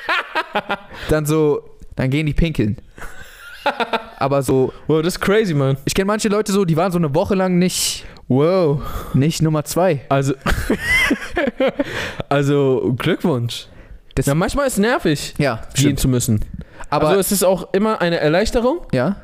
dann 1.08 1.26
so, 1.26 1.70
dann 1.96 2.10
gehen 2.10 2.26
die 2.26 2.34
pinkeln. 2.34 2.76
Aber 4.18 4.42
so, 4.42 4.72
wow, 4.86 5.02
das 5.02 5.14
ist 5.14 5.20
crazy, 5.20 5.54
Mann. 5.54 5.76
ich 5.84 5.94
kenne 5.94 6.06
manche 6.06 6.28
Leute 6.28 6.50
so, 6.52 6.64
die 6.64 6.76
waren 6.76 6.90
so 6.92 6.98
eine 6.98 7.14
Woche 7.14 7.34
lang 7.34 7.58
nicht, 7.58 8.06
Wow. 8.28 8.80
nicht 9.12 9.42
Nummer 9.42 9.64
zwei. 9.64 10.02
Also, 10.08 10.34
also 12.28 12.94
Glückwunsch. 12.96 13.66
Das- 14.14 14.26
ja, 14.26 14.34
manchmal 14.34 14.66
ist 14.66 14.74
es 14.74 14.78
nervig, 14.78 15.34
Ja, 15.38 15.62
gehen 15.74 15.96
zu 15.96 16.08
müssen. 16.08 16.44
Aber, 16.90 17.08
also 17.08 17.20
es 17.20 17.32
ist 17.32 17.44
auch 17.44 17.72
immer 17.72 18.00
eine 18.00 18.18
Erleichterung, 18.18 18.80
ja, 18.92 19.16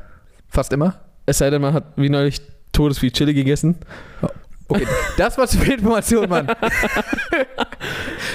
fast 0.49 0.71
immer. 0.71 0.95
es 1.25 1.39
sei 1.39 1.49
denn, 1.49 1.61
man 1.61 1.73
hat 1.73 1.85
wie 1.95 2.09
neulich 2.09 2.41
Todesvieh 2.71 3.11
Chili 3.11 3.33
gegessen. 3.33 3.77
Okay, 4.69 4.85
das 5.17 5.37
war 5.37 5.47
zu 5.47 5.57
viel 5.57 5.73
Information, 5.73 6.29
Mann. 6.29 6.47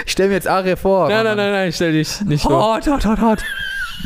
ich 0.07 0.12
stell 0.12 0.28
mir 0.28 0.35
jetzt 0.35 0.48
Aria 0.48 0.76
vor. 0.76 1.09
nein, 1.09 1.24
nein, 1.24 1.37
nein, 1.37 1.52
nein, 1.52 1.72
stell 1.72 1.92
dich 1.92 2.20
nicht 2.22 2.42
vor. 2.42 2.74
Hot, 2.74 2.87
hot, 2.87 3.05
hot, 3.05 3.20
hot. 3.20 3.38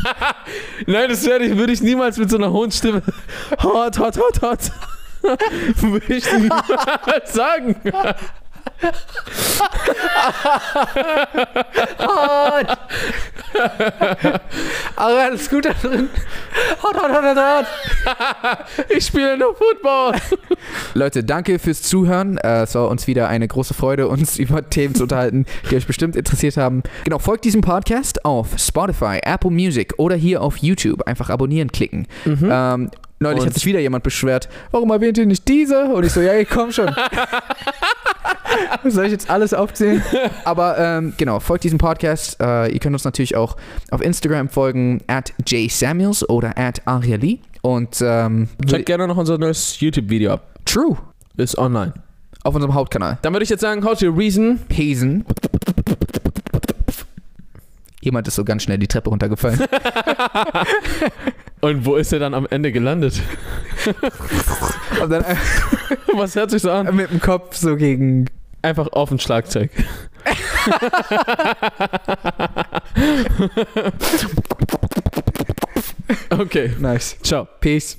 Nein, 0.87 1.09
das 1.09 1.25
werde 1.25 1.47
ich, 1.47 1.57
würde 1.57 1.73
ich 1.73 1.81
niemals 1.81 2.19
mit 2.19 2.31
so 2.31 2.37
einer 2.37 2.53
hohen 2.53 2.71
Stimme. 2.71 3.03
Hot, 3.63 3.99
hot, 3.99 4.19
hot, 4.19 4.43
hot. 4.43 4.59
würde 5.23 6.15
ich 6.15 6.31
niemals 6.33 7.33
sagen. 7.33 7.77
Hot. 11.99 12.79
Aber 14.97 15.21
alles 15.23 15.49
gut 15.49 15.65
da 15.65 15.73
drin. 15.73 16.09
Hot, 16.83 16.95
hot, 16.95 17.11
hot, 17.11 17.25
hot, 17.25 17.37
hot. 17.37 17.67
Ich 18.91 19.07
spiele 19.07 19.37
nur 19.39 19.55
Football. 19.57 20.15
Leute, 20.95 21.25
danke 21.25 21.59
fürs 21.59 21.83
Zuhören. 21.83 22.39
Äh, 22.39 22.63
Es 22.63 22.75
war 22.75 22.89
uns 22.89 23.07
wieder 23.07 23.29
eine 23.29 23.49
große 23.49 23.75
Freude, 23.75 24.09
uns 24.09 24.39
über 24.39 24.69
Themen 24.69 24.95
zu 24.95 25.05
unterhalten, 25.05 25.47
die 25.71 25.77
euch 25.77 25.87
bestimmt 25.87 26.17
interessiert 26.17 26.57
haben. 26.57 26.83
Genau, 27.05 27.19
folgt 27.19 27.45
diesem 27.45 27.61
Podcast 27.61 28.25
auf 28.25 28.49
Spotify, 28.59 29.21
Apple 29.23 29.51
Music 29.51 29.95
oder 29.99 30.17
hier 30.17 30.43
auf 30.43 30.57
YouTube. 30.59 31.03
Einfach 31.07 31.31
abonnieren 31.31 31.71
klicken. 31.73 32.07
Ähm, 32.27 32.91
neulich 33.21 33.41
Und- 33.41 33.47
hat 33.49 33.55
sich 33.55 33.67
wieder 33.67 33.81
jemand 33.81 34.05
beschwert, 34.05 34.49
warum 34.71 34.91
erwähnt 34.91 35.19
ihr 35.19 35.27
nicht 35.27 35.47
diese? 35.49 35.85
Und 35.87 36.05
ich 36.05 36.13
so, 36.13 36.21
ja, 36.21 36.43
komm 36.45 36.73
schon. 36.73 36.95
Soll 38.85 39.07
ich 39.07 39.13
jetzt 39.13 39.31
alles 39.31 39.55
aufzählen? 39.55 40.03
Aber 40.45 40.79
ähm, 40.79 41.15
genau, 41.17 41.41
folgt 41.41 41.65
diesem 41.65 41.79
Podcast. 41.79 42.41
Äh, 42.41 42.73
ihr 42.73 42.79
könnt 42.79 42.95
uns 42.95 43.05
natürlich 43.05 43.37
auch 43.37 43.57
auf 43.91 44.01
Instagram 44.01 44.49
folgen, 44.49 45.03
at 45.07 45.33
jsamuels 45.47 46.29
oder 46.29 46.57
at 46.59 46.87
ariali. 46.87 47.41
Und 47.63 47.99
ähm, 48.01 48.49
Check 48.67 48.87
gerne 48.87 49.09
noch 49.09 49.17
unser 49.17 49.39
neues 49.39 49.81
YouTube-Video 49.81 50.35
ab. 50.35 50.47
True. 50.65 50.97
Ist 51.37 51.59
online. 51.59 51.95
Auf 52.45 52.55
unserem 52.55 52.75
Hauptkanal. 52.75 53.19
Dann 53.23 53.33
würde 53.33 53.43
ich 53.43 53.51
jetzt 53.51 53.61
sagen, 53.61 53.85
how 53.85 53.99
to 53.99 54.09
reason. 54.09 54.61
Pesen. 54.69 55.25
Jemand 58.01 58.29
ist 58.29 58.37
so 58.37 58.45
ganz 58.45 58.63
schnell 58.63 58.79
die 58.79 58.87
Treppe 58.87 59.11
runtergefallen. 59.11 59.61
Und 61.61 61.85
wo 61.85 61.97
ist 61.97 62.13
er 62.13 62.21
dann 62.21 62.35
am 62.35 62.47
Ende 62.49 62.71
gelandet? 62.71 63.21
Und 65.03 65.11
dann 65.11 65.25
Was 66.15 66.37
hört 66.37 66.53
sich 66.53 66.63
so 66.63 66.71
an? 66.71 66.95
mit 66.95 67.11
dem 67.11 67.21
Kopf 67.21 67.57
so 67.57 67.75
gegen. 67.75 68.27
Einfach 68.67 68.89
auf 68.89 69.13
ein 69.13 69.21
Schlagzeug. 69.21 69.71
okay, 76.31 76.73
Nice. 76.81 77.17
ciao. 77.23 77.47
Peace. 77.61 77.97